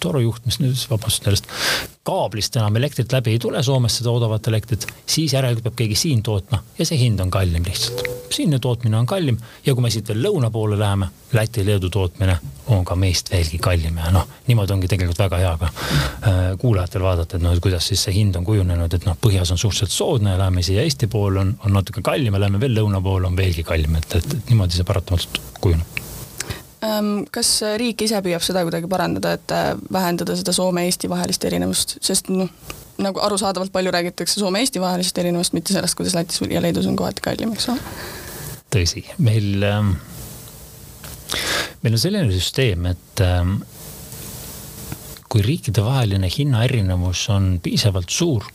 torujuhtmest, 0.06 0.62
nüüd 0.64 0.88
vabandust 0.90 1.26
sellest 1.26 1.50
kaablist 2.06 2.56
enam 2.56 2.76
elektrit 2.78 3.12
läbi 3.12 3.34
ei 3.34 3.38
tule 3.42 3.62
Soomest 3.66 4.00
seda 4.00 4.12
odavat 4.14 4.46
elektrit, 4.50 4.86
siis 5.06 5.34
järelikult 5.34 5.66
peab 5.66 5.78
keegi 5.80 5.98
siin 5.98 6.22
tootma 6.26 6.62
ja 6.78 6.86
see 6.86 6.98
hind 7.00 7.20
on 7.24 7.32
kallim 7.34 7.64
lihtsalt. 7.66 8.04
siinne 8.30 8.58
tootmine 8.62 8.98
on 8.98 9.06
kallim 9.06 9.38
ja 9.66 9.74
kui 9.74 9.82
me 9.82 9.90
siit 9.90 10.08
veel 10.08 10.22
lõuna 10.26 10.50
poole 10.54 10.78
läheme, 10.78 11.08
Läti-Leedu 11.32 11.90
tootmine 11.90 12.36
on 12.74 12.84
ka 12.86 12.94
meist 12.98 13.30
veelgi 13.32 13.58
kallim 13.62 13.98
ja 14.02 14.12
noh, 14.14 14.28
niimoodi 14.46 14.74
ongi 14.76 14.90
tegelikult 14.92 15.24
väga 15.24 15.42
hea 15.42 15.52
ka 15.62 15.70
äh, 15.72 16.40
kuulajatel 16.62 17.06
vaadata, 17.06 17.36
et 17.36 17.46
noh, 17.46 17.54
et 17.56 17.62
kuidas 17.62 17.90
siis 17.90 18.06
see 18.06 18.14
hind 18.20 18.38
on 18.38 18.46
kujunenud, 18.46 18.94
et 18.94 19.06
noh, 19.08 19.18
põhjas 19.22 19.54
on 19.54 19.62
suhteliselt 19.62 19.94
soodne 19.94 20.34
ja 20.34 20.40
läheme 20.44 20.62
siia 20.66 20.86
Eesti 20.86 21.10
poole 21.10 21.42
on, 21.42 21.54
on 21.66 21.78
natuke 21.80 22.06
kallim 22.06 22.38
ja 22.38 22.46
läheme 22.46 22.62
veel 22.62 22.78
lõuna 22.78 23.02
poole 23.02 23.30
on 23.30 23.38
veelgi 23.38 23.66
kallim, 23.66 23.98
et, 23.98 24.18
et, 24.20 24.34
et 24.38 24.50
niimoodi 24.52 24.78
see 24.78 24.86
paratamatult 24.86 25.42
kujuneb 25.60 26.05
kas 27.32 27.50
riik 27.80 28.02
ise 28.04 28.18
püüab 28.24 28.44
seda 28.44 28.62
kuidagi 28.66 28.88
parandada, 28.90 29.36
et 29.38 29.54
äh, 29.54 29.70
vähendada 29.92 30.36
seda 30.36 30.52
Soome-Eesti 30.52 31.08
vahelist 31.10 31.44
erinevust, 31.48 31.96
sest 32.04 32.28
noh, 32.32 32.50
nagu 33.02 33.20
arusaadavalt 33.20 33.72
palju 33.72 33.92
räägitakse 33.94 34.40
Soome-Eesti 34.40 34.80
vahelisest 34.80 35.18
erinevust, 35.18 35.56
mitte 35.56 35.74
sellest, 35.74 35.96
kuidas 35.98 36.16
Lätis 36.16 36.40
ja 36.50 36.62
Leedus 36.62 36.86
on 36.86 36.96
kohati 36.96 37.24
kallim, 37.24 37.54
eks 37.56 37.70
ole. 37.72 37.80
tõsi, 38.72 39.04
meil 39.22 39.64
ähm,, 39.64 39.94
meil 41.82 41.96
on 41.96 42.02
selline 42.02 42.32
süsteem, 42.32 42.86
et 42.92 43.24
ähm, 43.24 43.58
kui 45.32 45.44
riikidevaheline 45.44 46.30
hinnaerinevus 46.32 47.26
on 47.34 47.56
piisavalt 47.62 48.12
suur, 48.12 48.48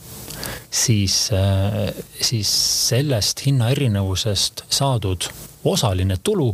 siis 0.70 1.24
äh,, 1.36 1.94
siis 2.22 2.52
sellest 2.90 3.46
hinnaerinevusest 3.46 4.66
saadud 4.70 5.30
osaline 5.64 6.18
tulu 6.24 6.54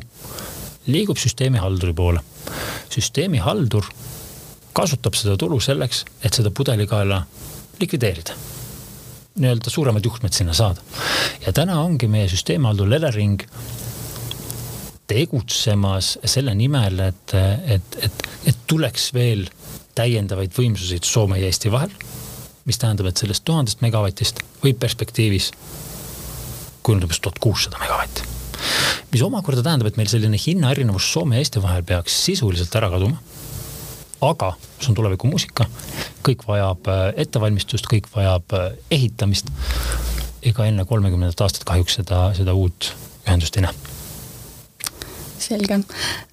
liigub 0.88 1.18
süsteemihalduri 1.18 1.94
poole. 1.94 2.20
süsteemihaldur 2.90 3.86
kasutab 4.74 5.18
seda 5.18 5.38
tulu 5.38 5.60
selleks, 5.60 6.06
et 6.24 6.34
seda 6.34 6.52
pudelikaela 6.52 7.24
likvideerida. 7.80 8.36
nii-öelda 9.38 9.70
suuremad 9.70 10.06
juhtmed 10.06 10.34
sinna 10.34 10.54
saada. 10.54 10.82
ja 11.46 11.54
täna 11.54 11.82
ongi 11.82 12.08
meie 12.08 12.30
süsteemihaldur 12.30 12.94
Elering 12.94 13.42
tegutsemas 15.08 16.18
selle 16.26 16.56
nimel, 16.56 17.00
et, 17.00 17.34
et, 17.68 17.98
et, 18.02 18.28
et 18.46 18.58
tuleks 18.68 19.14
veel 19.14 19.48
täiendavaid 19.96 20.52
võimsuseid 20.58 21.04
Soome 21.08 21.40
ja 21.40 21.46
Eesti 21.46 21.72
vahel. 21.72 21.92
mis 22.66 22.78
tähendab, 22.78 23.08
et 23.08 23.18
sellest 23.18 23.46
tuhandest 23.46 23.82
megavatist 23.82 24.44
võib 24.64 24.80
perspektiivis 24.80 25.52
kujuneda 26.84 27.08
umbes 27.08 27.20
tuhat 27.20 27.40
kuussada 27.40 27.80
megavatti 27.80 28.37
mis 29.12 29.24
omakorda 29.24 29.64
tähendab, 29.64 29.90
et 29.90 29.98
meil 30.00 30.10
selline 30.12 30.40
hinnaerinevus 30.42 31.12
Soome 31.14 31.38
ja 31.38 31.44
Eesti 31.44 31.62
vahel 31.64 31.84
peaks 31.88 32.16
sisuliselt 32.28 32.76
ära 32.76 32.90
kaduma. 32.92 33.20
aga 34.22 34.56
see 34.80 34.90
on 34.90 34.96
tulevikumuusika, 34.98 35.68
kõik 36.26 36.48
vajab 36.48 36.88
äh, 36.90 37.02
ettevalmistust, 37.24 37.86
kõik 37.92 38.10
vajab 38.16 38.56
äh, 38.58 38.72
ehitamist. 38.92 39.52
ega 40.42 40.66
enne 40.66 40.86
kolmekümnendat 40.86 41.42
aastat 41.42 41.64
kahjuks 41.68 42.00
seda, 42.00 42.32
seda 42.38 42.54
uut 42.54 42.92
ühendust 43.28 43.58
ei 43.58 43.68
näe. 43.68 43.74
selge 45.40 45.84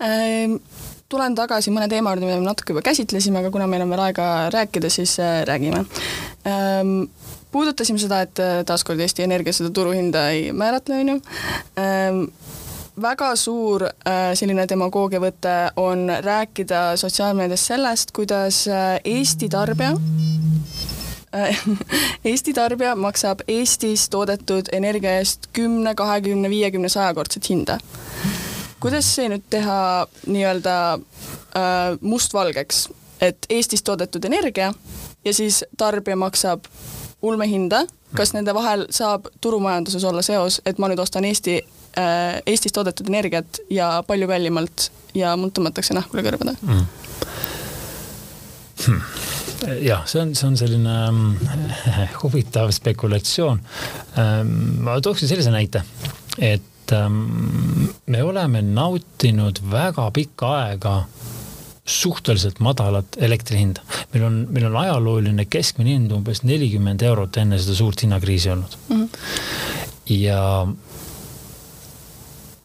ähm 0.00 0.58
tulen 1.08 1.34
tagasi 1.36 1.70
mõne 1.70 1.86
teema 1.86 2.10
juurde, 2.10 2.26
mida 2.26 2.40
me 2.40 2.46
natuke 2.48 2.72
juba 2.72 2.82
käsitlesime, 2.82 3.38
aga 3.38 3.50
kuna 3.54 3.66
meil 3.70 3.84
on 3.84 3.90
veel 3.92 4.00
aega 4.06 4.28
rääkida, 4.50 4.88
siis 4.90 5.18
äh, 5.20 5.44
räägime 5.46 5.84
ähm, 6.48 7.04
puudutasime 7.52 8.00
seda, 8.02 8.22
et 8.24 8.40
taaskord 8.66 8.98
Eesti 8.98 9.22
Energia 9.22 9.52
seda 9.54 9.70
turuhinda 9.70 10.24
ei 10.34 10.48
määratle, 10.56 10.96
on 11.04 11.12
ju 11.12 11.20
ähm, 11.78 12.24
väga 13.02 13.34
suur 13.36 13.82
äh, 13.86 14.32
selline 14.38 14.66
demagoogiavõte 14.70 15.54
on 15.80 16.06
rääkida 16.22 16.94
sotsiaalmeedias 17.00 17.66
sellest, 17.66 18.12
kuidas 18.14 18.64
äh, 18.68 19.00
Eesti 19.04 19.48
tarbija 19.48 19.96
Eesti 22.30 22.54
tarbija 22.54 22.94
maksab 22.96 23.42
Eestis 23.48 24.08
toodetud 24.08 24.70
energia 24.72 25.16
eest 25.18 25.48
kümne, 25.52 25.94
kahekümne, 25.94 26.50
viiekümne, 26.50 26.88
sajakordset 26.88 27.48
hinda. 27.50 27.78
kuidas 28.80 29.08
see 29.16 29.28
nüüd 29.32 29.42
teha 29.50 30.06
nii-öelda 30.26 30.76
äh, 30.94 31.98
mustvalgeks, 32.00 32.88
et 33.20 33.46
Eestis 33.50 33.82
toodetud 33.82 34.24
energia 34.24 34.72
ja 35.24 35.34
siis 35.34 35.64
tarbija 35.76 36.16
maksab 36.16 36.68
ulmehinda, 37.22 37.86
kas 38.14 38.34
nende 38.36 38.54
vahel 38.54 38.86
saab 38.90 39.26
turumajanduses 39.40 40.04
olla 40.04 40.22
seos, 40.22 40.60
et 40.66 40.78
ma 40.78 40.88
nüüd 40.92 41.02
ostan 41.02 41.24
Eesti 41.24 41.56
äh,, 41.58 41.73
Eestis 41.96 42.74
toodetud 42.74 43.08
energiat 43.08 43.60
ja 43.70 44.02
palju 44.06 44.26
kallimalt 44.30 44.90
ja 45.14 45.36
mul 45.38 45.52
tõmmatakse 45.54 45.94
nahk 45.94 46.14
üle 46.14 46.26
kõrvade 46.26 46.56
mm.? 46.62 46.86
Hmm 48.84 49.02
jah, 49.84 50.04
see 50.08 50.20
on, 50.22 50.34
see 50.36 50.48
on 50.48 50.56
selline 50.58 50.94
ähm, 51.08 51.20
huvitav 52.22 52.72
spekulatsioon 52.74 53.60
ähm,. 54.20 54.54
ma 54.84 54.98
tooksin 55.00 55.30
sellise 55.30 55.52
näite, 55.54 55.84
et 56.38 56.92
ähm, 56.92 57.88
me 58.06 58.22
oleme 58.22 58.62
nautinud 58.62 59.62
väga 59.70 60.10
pikka 60.14 60.52
aega 60.64 60.96
suhteliselt 61.84 62.60
madalat 62.64 63.18
elektri 63.20 63.60
hinda. 63.60 63.82
meil 64.12 64.24
on, 64.24 64.40
meil 64.50 64.68
on 64.70 64.78
ajalooline 64.84 65.44
keskmine 65.50 65.96
hind 65.96 66.12
umbes 66.16 66.42
nelikümmend 66.44 67.04
eurot 67.04 67.36
enne 67.42 67.60
seda 67.60 67.76
suurt 67.76 68.04
hinnakriisi 68.06 68.50
olnud 68.50 68.78
mm. 68.88 69.02
-hmm. 69.02 69.08
ja 70.16 70.66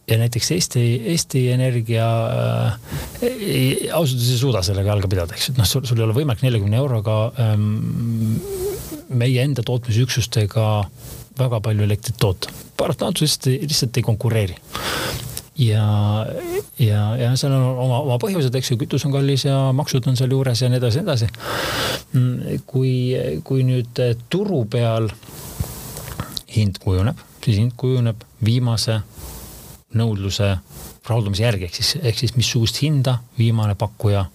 ja 0.09 0.17
näiteks 0.17 0.51
Eesti, 0.51 0.83
Eesti 1.13 1.43
Energia 1.53 2.07
äh, 2.27 2.73
ausalt 3.93 4.17
öeldes 4.17 4.31
ei 4.33 4.41
suuda 4.41 4.63
sellega 4.65 4.93
jalga 4.93 5.11
pidada, 5.11 5.37
eks, 5.37 5.51
et 5.53 5.61
noh, 5.61 5.69
sul, 5.69 5.85
sul 5.87 6.01
ei 6.01 6.07
ole 6.07 6.17
võimalik 6.17 6.43
neljakümne 6.45 6.79
euroga 6.81 7.19
ähm, 7.43 8.37
meie 9.09 9.45
enda 9.45 9.65
tootmisüksustega 9.65 10.67
väga 11.39 11.61
palju 11.63 11.85
elektrit 11.85 12.19
toota. 12.19 12.51
paratamatult 12.77 13.25
lihtsalt, 13.25 13.51
lihtsalt 13.69 13.97
ei 13.97 14.05
konkureeri 14.05 14.57
ja, 15.59 15.85
ja, 16.79 17.03
ja 17.19 17.31
seal 17.37 17.53
on 17.53 17.65
oma, 17.83 18.01
oma 18.05 18.17
põhjused, 18.21 18.55
eks 18.55 18.73
ju, 18.73 18.79
kütus 18.79 19.05
on 19.07 19.13
kallis 19.13 19.45
ja 19.45 19.57
maksud 19.75 20.07
on 20.07 20.17
seal 20.19 20.31
juures 20.33 20.63
ja 20.63 20.71
nii 20.71 20.79
edasi, 20.79 21.01
nii 21.01 21.07
edasi. 21.07 21.29
Mm, 22.15 22.61
kui, 22.69 22.93
kui 23.45 23.65
nüüd 23.67 24.01
turu 24.31 24.63
peal 24.71 25.09
hind 26.55 26.79
kujuneb, 26.81 27.19
siis 27.43 27.59
hind 27.59 27.75
kujuneb 27.79 28.23
viimase 28.45 29.01
nõudluse 29.97 30.51
rahuldamise 31.07 31.43
järgi, 31.43 31.69
ehk 31.69 31.79
siis, 31.79 31.95
ehk 32.03 32.19
siis 32.19 32.35
missugust 32.37 32.81
hinda 32.83 33.17
viimane 33.37 33.75
pakkuja 33.79 34.25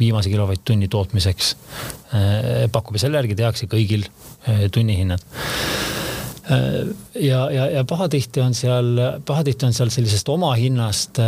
viimase 0.00 0.32
kilovatt-tunni 0.32 0.88
tootmiseks 0.88 1.52
äh, 2.14 2.64
pakub 2.72 2.96
ja 2.96 3.04
selle 3.04 3.20
järgi 3.20 3.36
tehakse 3.38 3.68
kõigil 3.70 4.06
äh, 4.06 4.64
tunnihinnad 4.72 5.24
äh, 6.54 6.64
ja, 7.20 7.42
ja, 7.52 7.66
ja 7.76 7.84
pahatihti 7.88 8.40
on 8.40 8.56
seal, 8.56 8.94
pahatihti 9.28 9.68
on 9.68 9.76
seal 9.76 9.92
sellisest 9.92 10.32
omahinnast 10.32 11.20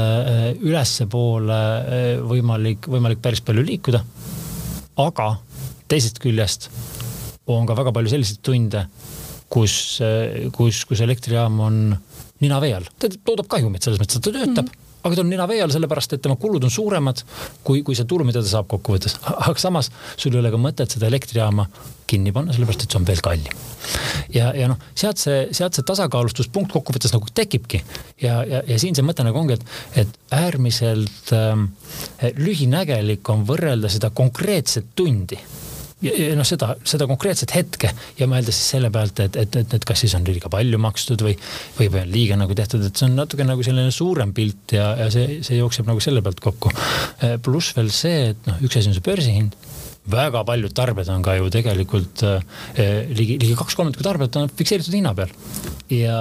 ülespoole 0.63 1.61
võimalik, 2.29 2.89
võimalik 2.89 3.21
päris 3.23 3.45
palju 3.45 3.65
liikuda. 3.67 4.03
aga 5.05 5.29
teisest 5.89 6.23
küljest 6.23 6.71
on 7.53 7.67
ka 7.69 7.77
väga 7.77 7.93
palju 7.93 8.13
selliseid 8.13 8.41
tunde, 8.47 8.87
kus, 9.53 9.75
kus, 10.57 10.85
kus 10.89 11.03
elektrijaam 11.05 11.61
on 11.61 11.83
nina 12.43 12.61
vee 12.63 12.73
all, 12.77 12.89
ta 12.99 13.11
toodab 13.13 13.51
kahjumit 13.53 13.85
selles 13.85 14.01
mõttes, 14.01 14.19
et 14.19 14.25
ta 14.25 14.33
töötab 14.33 14.65
mm. 14.65 14.73
-hmm 14.73 14.89
aga 15.03 15.17
ta 15.19 15.23
on 15.25 15.31
nina 15.33 15.47
vee 15.51 15.63
all 15.63 15.73
sellepärast, 15.75 16.15
et 16.15 16.23
tema 16.23 16.37
kulud 16.39 16.63
on 16.67 16.71
suuremad 16.71 17.23
kui, 17.67 17.83
kui 17.87 17.97
see 17.99 18.07
tulu, 18.09 18.27
mida 18.29 18.43
ta 18.43 18.51
saab 18.53 18.69
kokkuvõttes. 18.71 19.17
aga 19.49 19.59
samas 19.59 19.91
sul 20.17 20.35
ei 20.35 20.43
ole 20.43 20.53
ka 20.55 20.61
mõtet 20.63 20.95
seda 20.95 21.09
elektrijaama 21.11 21.67
kinni 22.11 22.33
panna, 22.35 22.55
sellepärast 22.55 22.85
et 22.87 22.95
see 22.95 23.01
on 23.01 23.09
veel 23.09 23.23
kallim. 23.25 23.65
ja, 24.35 24.53
ja 24.55 24.69
noh, 24.71 24.79
sealt 24.95 25.19
see, 25.23 25.49
sealt 25.57 25.79
see 25.79 25.87
tasakaalustuspunkt 25.89 26.75
kokkuvõttes 26.77 27.15
nagu 27.17 27.35
tekibki 27.35 27.83
ja, 28.23 28.43
ja, 28.47 28.63
ja 28.69 28.79
siin 28.79 28.95
see 28.99 29.07
mõte 29.07 29.27
nagu 29.27 29.43
ongi, 29.43 29.59
et, 29.59 29.67
et 30.05 30.39
äärmiselt 30.39 31.35
ähm, 31.37 31.67
lühinägelik 32.39 33.35
on 33.35 33.47
võrrelda 33.49 33.91
seda 33.91 34.13
konkreetset 34.15 34.95
tundi 34.95 35.41
ja, 36.03 36.35
noh, 36.39 36.47
seda, 36.47 36.73
seda 36.89 37.07
konkreetset 37.11 37.55
hetke 37.57 37.91
ja 38.19 38.29
mõelda 38.31 38.55
siis 38.55 38.73
selle 38.75 38.91
pealt, 38.95 39.21
et, 39.25 39.39
et, 39.39 39.59
et, 39.63 39.77
et 39.79 39.87
kas 39.89 40.03
siis 40.05 40.15
on 40.19 40.27
liiga 40.27 40.51
palju 40.53 40.81
makstud 40.83 41.23
või, 41.25 41.35
või 41.79 41.91
on 42.03 42.13
liiga 42.13 42.39
nagu 42.41 42.57
tehtud, 42.59 42.85
et 42.87 42.99
see 42.99 43.09
on 43.09 43.19
natuke 43.21 43.47
nagu 43.47 43.65
selline 43.67 43.93
suurem 43.95 44.35
pilt 44.37 44.75
ja, 44.77 44.93
ja 44.99 45.11
see, 45.15 45.41
see 45.47 45.61
jookseb 45.61 45.89
nagu 45.89 46.03
selle 46.05 46.25
pealt 46.25 46.43
kokku. 46.43 46.73
Eh, 47.23 47.37
pluss 47.43 47.77
veel 47.77 47.93
see, 47.95 48.33
et 48.33 48.49
noh, 48.49 48.59
üks 48.67 48.81
asi 48.81 48.91
on 48.91 48.99
see 48.99 49.07
börsihind. 49.07 49.57
Väga 50.13 50.43
paljud 50.47 50.73
tarbijad 50.75 51.13
on 51.15 51.23
ka 51.23 51.37
ju 51.39 51.51
tegelikult 51.55 52.25
eh, 52.27 53.07
ligi, 53.13 53.39
ligi 53.39 53.55
kaks 53.59 53.79
kolmandikku 53.79 54.07
tarbijat 54.07 54.41
on 54.41 54.51
fikseeritud 54.51 54.97
hinna 54.99 55.15
peal. 55.19 55.31
Ja 55.95 56.19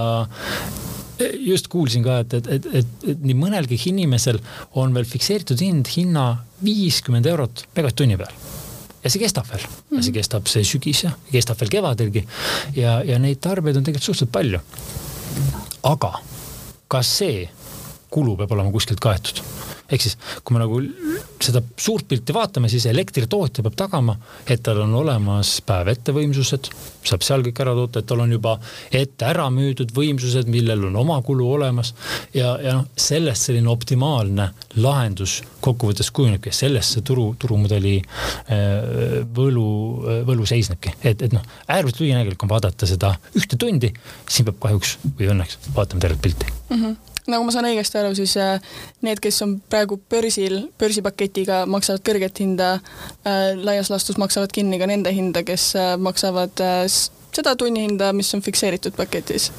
eh, 1.18 1.34
just 1.48 1.72
kuulsin 1.74 2.06
ka, 2.06 2.22
et, 2.22 2.38
et, 2.38 2.52
et, 2.60 2.72
et, 2.84 2.96
et 3.16 3.26
nii 3.26 3.40
mõnelgi 3.42 3.82
inimesel 3.90 4.42
on 4.78 4.94
veel 4.94 5.10
fikseeritud 5.10 5.66
hind 5.66 5.90
hinna 5.96 6.30
viiskümmend 6.62 7.26
eurot 7.32 7.66
megavatt-tunni 7.74 8.22
peal 8.22 8.38
ja 9.04 9.10
see 9.10 9.22
kestab 9.22 9.48
veel 9.50 9.64
mm, 9.66 9.98
-hmm. 9.98 10.04
see 10.06 10.16
kestab 10.16 10.48
see 10.48 10.64
sügis 10.68 11.04
ja 11.04 11.12
kestab 11.32 11.60
veel 11.62 11.74
kevadelgi 11.78 12.28
ja, 12.76 13.02
ja 13.04 13.20
neid 13.20 13.42
tarbijaid 13.42 13.78
on 13.78 13.84
tegelikult 13.84 14.10
suhteliselt 14.10 14.32
palju. 14.32 14.60
aga 15.84 16.14
kas 16.88 17.18
see 17.18 17.50
kulu 18.10 18.38
peab 18.38 18.52
olema 18.52 18.72
kuskilt 18.72 19.00
kaetud? 19.00 19.44
Ehk 19.92 20.06
siis, 20.06 20.18
kui 20.44 20.56
me 20.56 20.62
nagu 20.64 20.80
seda 21.42 21.62
suurt 21.80 22.08
pilti 22.10 22.34
vaatame, 22.36 22.70
siis 22.72 22.86
elektritootja 22.90 23.64
peab 23.66 23.78
tagama, 23.80 24.16
et 24.48 24.64
tal 24.64 24.82
on 24.86 24.94
olemas 25.02 25.58
päev 25.66 25.92
ette 25.92 26.16
võimsused, 26.16 26.70
saab 27.08 27.26
seal 27.26 27.44
kõik 27.46 27.62
ära 27.64 27.74
toota, 27.78 28.02
et 28.02 28.10
tal 28.10 28.24
on 28.24 28.32
juba 28.32 28.56
ette 28.96 29.28
ära 29.28 29.48
müüdud 29.54 29.94
võimsused, 29.96 30.50
millel 30.52 30.88
on 30.90 30.98
oma 31.02 31.20
kulu 31.26 31.50
olemas. 31.58 31.94
ja, 32.34 32.56
ja 32.62 32.78
noh, 32.80 32.88
sellest 32.96 33.50
selline 33.50 33.70
optimaalne 33.72 34.52
lahendus 34.82 35.42
kokkuvõttes 35.62 36.12
kujunebki, 36.16 36.54
sellest 36.56 36.98
see 36.98 37.06
turu, 37.06 37.32
turumudeli 37.40 37.98
äh, 38.02 39.22
võlu, 39.36 39.68
võlu 40.28 40.48
seisnebki, 40.50 40.96
et, 41.04 41.22
et 41.22 41.36
noh, 41.36 41.46
äärmiselt 41.68 42.04
lühinägelik 42.04 42.44
on 42.46 42.52
vaadata 42.52 42.90
seda 42.90 43.14
ühte 43.38 43.60
tundi, 43.60 43.92
siin 44.30 44.50
peab 44.50 44.62
kahjuks 44.68 44.98
või 45.18 45.32
õnneks 45.36 45.62
vaatama 45.76 46.08
tervet 46.08 46.22
pilti 46.26 46.52
mm. 46.52 46.84
-hmm 46.84 47.11
nagu 47.32 47.46
ma 47.48 47.54
saan 47.54 47.68
õigesti 47.70 48.00
aru, 48.02 48.14
siis 48.18 48.36
äh, 48.40 48.60
need, 49.06 49.22
kes 49.24 49.42
on 49.46 49.58
praegu 49.72 49.98
börsil, 50.12 50.58
börsipaketiga, 50.82 51.64
maksavad 51.72 52.04
kõrget 52.08 52.44
hinda, 52.44 52.74
äh, 53.26 53.52
laias 53.60 53.92
laastus 53.94 54.20
maksavad 54.22 54.54
kinni 54.56 54.80
ka 54.82 54.90
nende 54.90 55.14
hinda, 55.16 55.46
kes 55.48 55.72
äh, 55.80 55.94
maksavad 56.02 56.64
seda 57.32 57.56
tunnihinda, 57.56 58.12
mis 58.18 58.32
on 58.36 58.46
fikseeritud 58.46 58.98
paketis? 58.98 59.52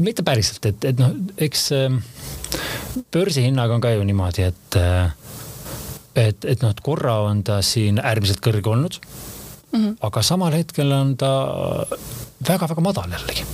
mitte 0.00 0.24
päriselt, 0.24 0.64
et, 0.64 0.84
et 0.88 0.96
noh, 0.96 1.10
eks 1.44 1.66
börsihinnaga 3.12 3.76
on 3.76 3.82
ka 3.84 3.90
ju 3.92 4.06
niimoodi, 4.08 4.46
et 4.48 4.78
et, 6.16 6.44
et 6.44 6.62
noh, 6.64 6.72
et 6.72 6.80
korra 6.84 7.18
on 7.26 7.42
ta 7.44 7.60
siin 7.64 8.00
äärmiselt 8.00 8.40
kõrge 8.44 8.72
olnud 8.72 8.96
mm. 8.96 9.78
-hmm. 9.78 9.92
aga 10.08 10.22
samal 10.22 10.56
hetkel 10.56 10.92
on 10.92 11.16
ta 11.16 11.32
väga-väga 12.48 12.80
madal 12.80 13.12
jällegi 13.12 13.44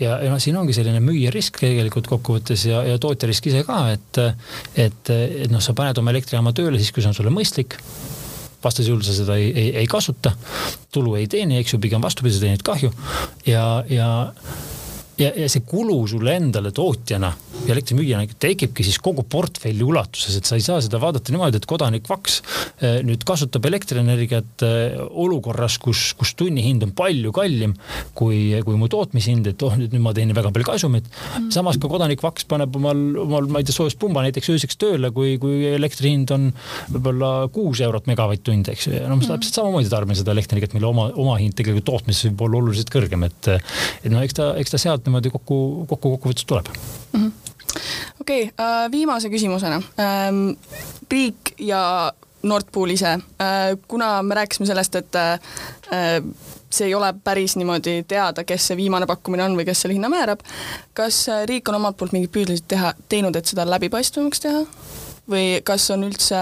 ja, 0.00 0.16
ja 0.24 0.30
noh, 0.32 0.40
siin 0.42 0.56
ongi 0.60 0.74
selline 0.76 1.02
müüjarisk 1.04 1.60
tegelikult 1.62 2.08
kokkuvõttes 2.10 2.66
ja, 2.70 2.82
ja 2.88 3.00
tootjarisk 3.02 3.50
ise 3.50 3.64
ka, 3.68 3.82
et, 3.94 4.22
et, 4.74 5.12
et 5.12 5.52
noh, 5.52 5.62
sa 5.62 5.76
paned 5.76 6.00
oma 6.00 6.14
elektrijaama 6.14 6.54
tööle 6.56 6.80
siis, 6.80 6.92
kui 6.94 7.04
see 7.04 7.12
on 7.12 7.16
sulle 7.16 7.34
mõistlik. 7.34 7.78
Vastasel 8.60 8.92
juhul 8.92 9.04
sa 9.06 9.14
seda 9.16 9.38
ei, 9.40 9.48
ei, 9.56 9.68
ei 9.80 9.86
kasuta, 9.88 10.34
tulu 10.92 11.14
ei 11.16 11.28
teeni, 11.32 11.56
eks 11.60 11.72
ju, 11.74 11.80
pigem 11.80 12.02
vastupidi, 12.04 12.34
sa 12.36 12.44
teenid 12.44 12.64
kahju. 12.66 12.90
Ja, 13.48 13.64
ja 13.88 14.10
ja, 15.20 15.30
ja 15.36 15.48
see 15.50 15.64
kulu 15.66 15.98
sulle 16.10 16.34
endale 16.40 16.72
tootjana 16.74 17.30
ja 17.66 17.74
elektrimüüjana 17.74 18.28
tekibki 18.40 18.84
siis 18.86 18.98
kogu 19.02 19.24
portfelli 19.28 19.84
ulatuses, 19.84 20.38
et 20.38 20.48
sa 20.48 20.56
ei 20.56 20.64
saa 20.64 20.80
seda 20.82 21.00
vaadata 21.02 21.32
niimoodi, 21.34 21.60
et 21.60 21.68
kodanik 21.68 22.08
Vaks 22.08 22.38
eh, 22.80 23.00
nüüd 23.06 23.24
kasutab 23.28 23.66
elektrienergiat 23.68 24.64
eh, 24.66 24.96
olukorras, 25.10 25.76
kus, 25.82 26.10
kus 26.18 26.32
tunnihind 26.38 26.86
on 26.86 26.94
palju 26.96 27.32
kallim 27.36 27.74
kui, 28.16 28.40
kui 28.64 28.78
mu 28.80 28.88
tootmishind, 28.90 29.50
et 29.52 29.64
oh, 29.66 29.76
nüüd 29.76 29.96
ma 30.00 30.14
teenin 30.16 30.36
väga 30.36 30.52
palju 30.54 30.68
kasumit. 30.70 31.10
Mm.. 31.10 31.50
samas 31.54 31.78
ka 31.80 31.90
kodanik 31.92 32.24
Vaks 32.24 32.48
paneb 32.48 32.74
omal, 32.80 33.02
omal, 33.26 33.50
ma 33.52 33.60
ei 33.60 33.68
tea, 33.68 33.76
soojuspumba 33.76 34.24
näiteks 34.24 34.52
ööseks 34.54 34.80
tööle, 34.80 35.12
kui, 35.14 35.36
kui 35.42 35.66
elektri 35.74 36.14
hind 36.14 36.32
on 36.34 36.48
võib-olla 36.94 37.32
kuus 37.52 37.82
eurot 37.84 38.08
megavatt-tund, 38.10 38.72
eks 38.72 38.88
ju, 38.88 38.96
ja 38.96 39.10
noh, 39.10 39.20
täpselt 39.20 39.60
samamoodi 39.60 39.92
tarbime 39.92 40.16
seda 40.18 40.32
elektrienergiat, 40.34 40.76
mille 40.78 40.88
oma, 40.88 41.10
oma 41.20 41.36
hind 41.40 41.58
tegelikult 41.58 41.88
tootmises 41.90 42.30
võib 42.30 42.46
olla 42.48 42.62
oluliselt 42.64 42.92
kõrgem, 42.92 43.28
et 43.28 43.50
et 43.50 44.10
noh, 44.12 44.22
eks 44.24 44.36
ta, 44.36 44.50
eks 44.60 44.74
ta 44.74 44.80
sealt 44.80 45.09
niimoodi 45.10 45.32
kokku, 45.34 45.60
kokku 45.90 46.16
kokkuvõttes 46.16 46.46
tuleb 46.46 46.70
mm. 46.70 47.20
-hmm. 47.20 47.32
okei 48.20 48.42
okay, 48.44 48.66
äh,, 48.66 48.90
viimase 48.90 49.30
küsimusena 49.30 49.82
ähm,. 49.98 50.56
riik 51.10 51.54
ja 51.58 52.12
Nord 52.42 52.70
Pool 52.72 52.94
ise 52.96 53.12
äh,, 53.12 53.76
kuna 53.88 54.22
me 54.22 54.34
rääkisime 54.34 54.66
sellest, 54.66 54.94
et 54.94 55.14
äh, 55.14 55.40
see 56.70 56.86
ei 56.86 56.94
ole 56.94 57.14
päris 57.24 57.56
niimoodi 57.56 58.04
teada, 58.08 58.44
kes 58.44 58.70
see 58.70 58.76
viimane 58.76 59.06
pakkumine 59.06 59.44
on 59.44 59.56
või 59.58 59.66
kes 59.66 59.82
selle 59.82 59.96
hinna 59.98 60.08
määrab, 60.08 60.42
kas 60.94 61.26
riik 61.50 61.68
on 61.68 61.80
omalt 61.80 61.96
poolt 61.98 62.14
mingeid 62.14 62.32
püüdlusi 62.34 62.64
teha, 62.68 62.94
teinud, 63.08 63.36
et 63.36 63.50
seda 63.50 63.66
läbipaistvamaks 63.70 64.46
teha? 64.46 64.64
või 65.30 65.60
kas 65.64 65.84
on 65.94 66.04
üldse 66.08 66.38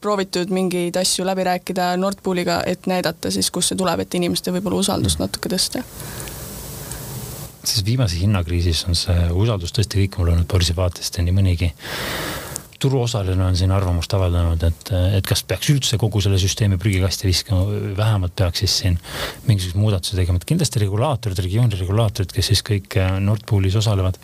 proovitud 0.00 0.52
mingeid 0.54 0.96
asju 0.96 1.24
läbi 1.26 1.44
rääkida 1.44 1.96
Nord 1.96 2.22
Pooliga, 2.22 2.60
et 2.66 2.86
näidata 2.86 3.30
siis, 3.30 3.50
kust 3.50 3.72
see 3.72 3.78
tuleb, 3.78 4.04
et 4.04 4.14
inimeste 4.14 4.52
võib-olla 4.54 4.80
usaldust 4.84 5.20
natuke 5.20 5.50
tõsta? 5.52 5.82
Siis 7.64 7.84
viimase 7.86 8.20
hinnakriisis 8.20 8.84
on 8.88 8.98
see 8.98 9.26
usaldus 9.36 9.74
tõesti 9.76 10.04
kõikuma 10.04 10.30
löönud 10.30 10.48
börsivaatest 10.50 11.18
ja 11.18 11.24
nii 11.26 11.36
mõnigi 11.36 11.72
turuosaline 12.80 13.44
on 13.44 13.56
siin 13.60 13.74
arvamust 13.76 14.14
avaldanud, 14.16 14.62
et, 14.64 14.92
et 15.18 15.26
kas 15.28 15.42
peaks 15.44 15.68
üldse 15.68 15.98
kogu 16.00 16.22
selle 16.24 16.38
süsteemi 16.40 16.78
prügikasti 16.80 17.28
viskama, 17.28 17.66
vähemalt 17.98 18.32
peaks 18.40 18.64
siis 18.64 18.76
siin 18.82 18.96
mingisuguseid 19.44 19.82
muudatusi 19.82 20.16
tegema, 20.16 20.40
et 20.40 20.48
kindlasti 20.48 20.80
regulaatorid, 20.86 21.42
regiooni 21.44 21.82
regulaatorid, 21.82 22.32
kes 22.32 22.54
siis 22.54 22.64
kõik 22.64 22.96
Nord 23.20 23.44
Poolis 23.50 23.76
osalevad 23.76 24.16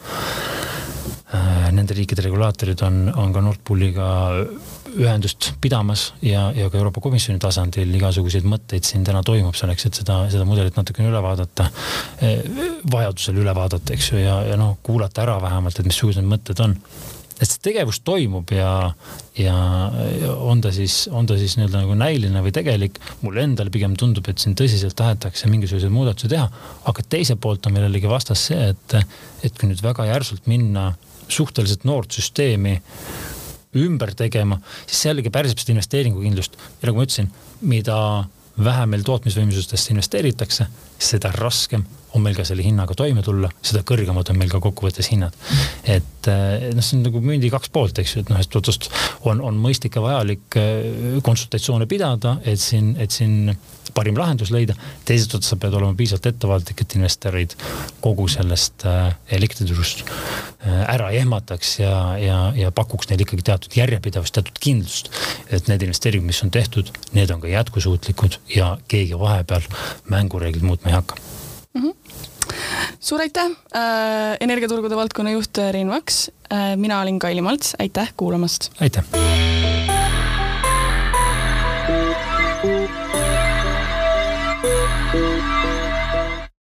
Äh, 1.34 1.70
nende 1.74 1.94
riikide 1.96 2.22
regulaatorid 2.22 2.82
on, 2.86 2.98
on 3.18 3.32
ka 3.34 3.42
Nord 3.42 3.58
Pooliga 3.66 4.06
ühendust 4.96 5.52
pidamas 5.60 6.10
ja, 6.24 6.48
ja 6.56 6.70
ka 6.70 6.78
Euroopa 6.78 7.02
Komisjoni 7.04 7.40
tasandil 7.42 7.92
igasuguseid 7.98 8.46
mõtteid 8.48 8.86
siin 8.86 9.04
täna 9.06 9.22
toimub 9.26 9.56
selleks, 9.58 9.88
et 9.88 10.00
seda, 10.00 10.22
seda 10.32 10.46
mudelit 10.48 10.78
natukene 10.78 11.10
üle 11.10 11.20
vaadata. 11.24 11.68
Äh, 12.24 12.40
vajadusel 12.92 13.42
üle 13.42 13.54
vaadata, 13.56 13.94
eks 13.96 14.12
ju, 14.12 14.22
ja, 14.22 14.40
ja 14.50 14.56
noh, 14.60 14.78
kuulata 14.86 15.24
ära 15.26 15.36
vähemalt, 15.42 15.78
et 15.80 15.88
missugused 15.88 16.22
need 16.22 16.32
mõtted 16.32 16.64
on 16.64 16.78
et 17.36 17.48
see 17.48 17.60
tegevus 17.66 17.98
toimub 18.00 18.48
ja, 18.54 18.70
ja 19.36 19.56
on 20.40 20.62
ta 20.64 20.70
siis, 20.72 21.02
on 21.12 21.28
ta 21.28 21.36
siis 21.36 21.58
nii-öelda 21.58 21.82
nagu 21.82 21.96
näiline 21.98 22.40
või 22.44 22.52
tegelik. 22.56 23.00
mulle 23.20 23.44
endale 23.44 23.72
pigem 23.72 23.96
tundub, 24.00 24.28
et 24.30 24.40
siin 24.40 24.56
tõsiselt 24.56 24.96
tahetakse 24.96 25.50
mingisuguseid 25.52 25.92
muudatusi 25.92 26.32
teha, 26.32 26.46
aga 26.88 27.04
teiselt 27.08 27.42
poolt 27.44 27.68
on 27.68 27.76
meil 27.76 27.88
jällegi 27.90 28.08
vastas 28.08 28.46
see, 28.48 28.70
et, 28.72 28.96
et 29.44 29.58
kui 29.58 29.68
nüüd 29.68 29.84
väga 29.84 30.08
järsult 30.08 30.48
minna 30.48 30.94
suhteliselt 31.28 31.84
noort 31.84 32.16
süsteemi 32.16 32.78
ümber 33.82 34.14
tegema, 34.16 34.60
siis 34.86 35.02
see 35.02 35.10
jällegi 35.10 35.32
pärsib 35.34 35.60
seda 35.62 35.76
investeeringukindlust. 35.76 36.56
ja 36.80 36.88
nagu 36.88 37.00
ma 37.00 37.06
ütlesin, 37.06 37.30
mida 37.60 37.98
vähem 38.56 38.94
meil 38.94 39.04
tootmisvõimsustesse 39.04 39.92
investeeritakse, 39.92 40.66
seda 40.98 41.32
raskem 41.36 41.84
on 42.16 42.24
meil 42.24 42.36
ka 42.36 42.46
selle 42.48 42.64
hinnaga 42.64 42.96
toime 42.96 43.22
tulla, 43.24 43.50
seda 43.64 43.82
kõrgemad 43.86 44.32
on 44.32 44.40
meil 44.40 44.52
ka 44.52 44.60
kokkuvõttes 44.64 45.10
hinnad. 45.12 45.36
et 45.84 46.30
eh, 46.32 46.68
noh, 46.74 46.84
see 46.84 46.98
on 46.98 47.06
nagu 47.06 47.22
mündi 47.24 47.50
kaks 47.52 47.72
poolt, 47.74 48.00
eks 48.00 48.16
ju, 48.16 48.24
et 48.24 48.32
noh, 48.32 48.40
ühest 48.40 48.56
otsast 48.58 48.90
on, 49.28 49.42
on 49.44 49.58
mõistlik 49.60 49.98
ja 49.98 50.04
vajalik 50.04 50.58
eh, 50.60 51.18
konsultatsioone 51.26 51.88
pidada, 51.90 52.38
et 52.44 52.60
siin, 52.62 52.94
et 53.02 53.14
siin 53.14 53.54
parim 53.96 54.16
lahendus 54.18 54.50
leida. 54.52 54.74
teisest 55.08 55.36
otsast 55.38 55.54
sa 55.54 55.60
pead 55.60 55.76
olema 55.76 55.96
piisavalt 55.96 56.28
ettevaatlik, 56.32 56.82
et 56.82 56.98
investorid 56.98 57.56
kogu 58.04 58.28
sellest 58.32 58.86
eh, 58.88 59.08
elektriturust 59.38 60.06
ära 60.66 61.12
ei 61.12 61.20
ehmataks 61.20 61.76
ja, 61.78 61.96
ja, 62.18 62.38
ja 62.56 62.72
pakuks 62.74 63.06
neile 63.06 63.22
ikkagi 63.22 63.44
teatud 63.46 63.76
järjepidevust, 63.78 64.34
teatud 64.34 64.58
kindlust. 64.58 65.12
et 65.46 65.70
need 65.70 65.84
investeeringud, 65.86 66.26
mis 66.26 66.42
on 66.42 66.50
tehtud, 66.50 66.90
need 67.14 67.30
on 67.30 67.44
ka 67.44 67.52
jätkusuutlikud 67.52 68.40
ja 68.56 68.74
keegi 68.90 69.18
vahepeal 69.20 69.70
mängureeglid 70.10 70.66
muutma 70.66 70.90
ei 70.90 70.98
hakka 70.98 71.22
mm. 71.76 71.90
-hmm 71.90 72.34
suur 73.00 73.20
aitäh 73.20 73.50
äh,, 73.74 74.36
energiaturgude 74.40 74.96
valdkonna 74.96 75.34
juht 75.34 75.58
Rein 75.72 75.90
Vaks 75.90 76.30
äh,. 76.52 76.76
mina 76.76 77.00
olin 77.00 77.18
Kaili 77.18 77.40
Malts, 77.40 77.74
aitäh 77.78 78.12
kuulamast. 78.16 78.70
aitäh 78.80 79.55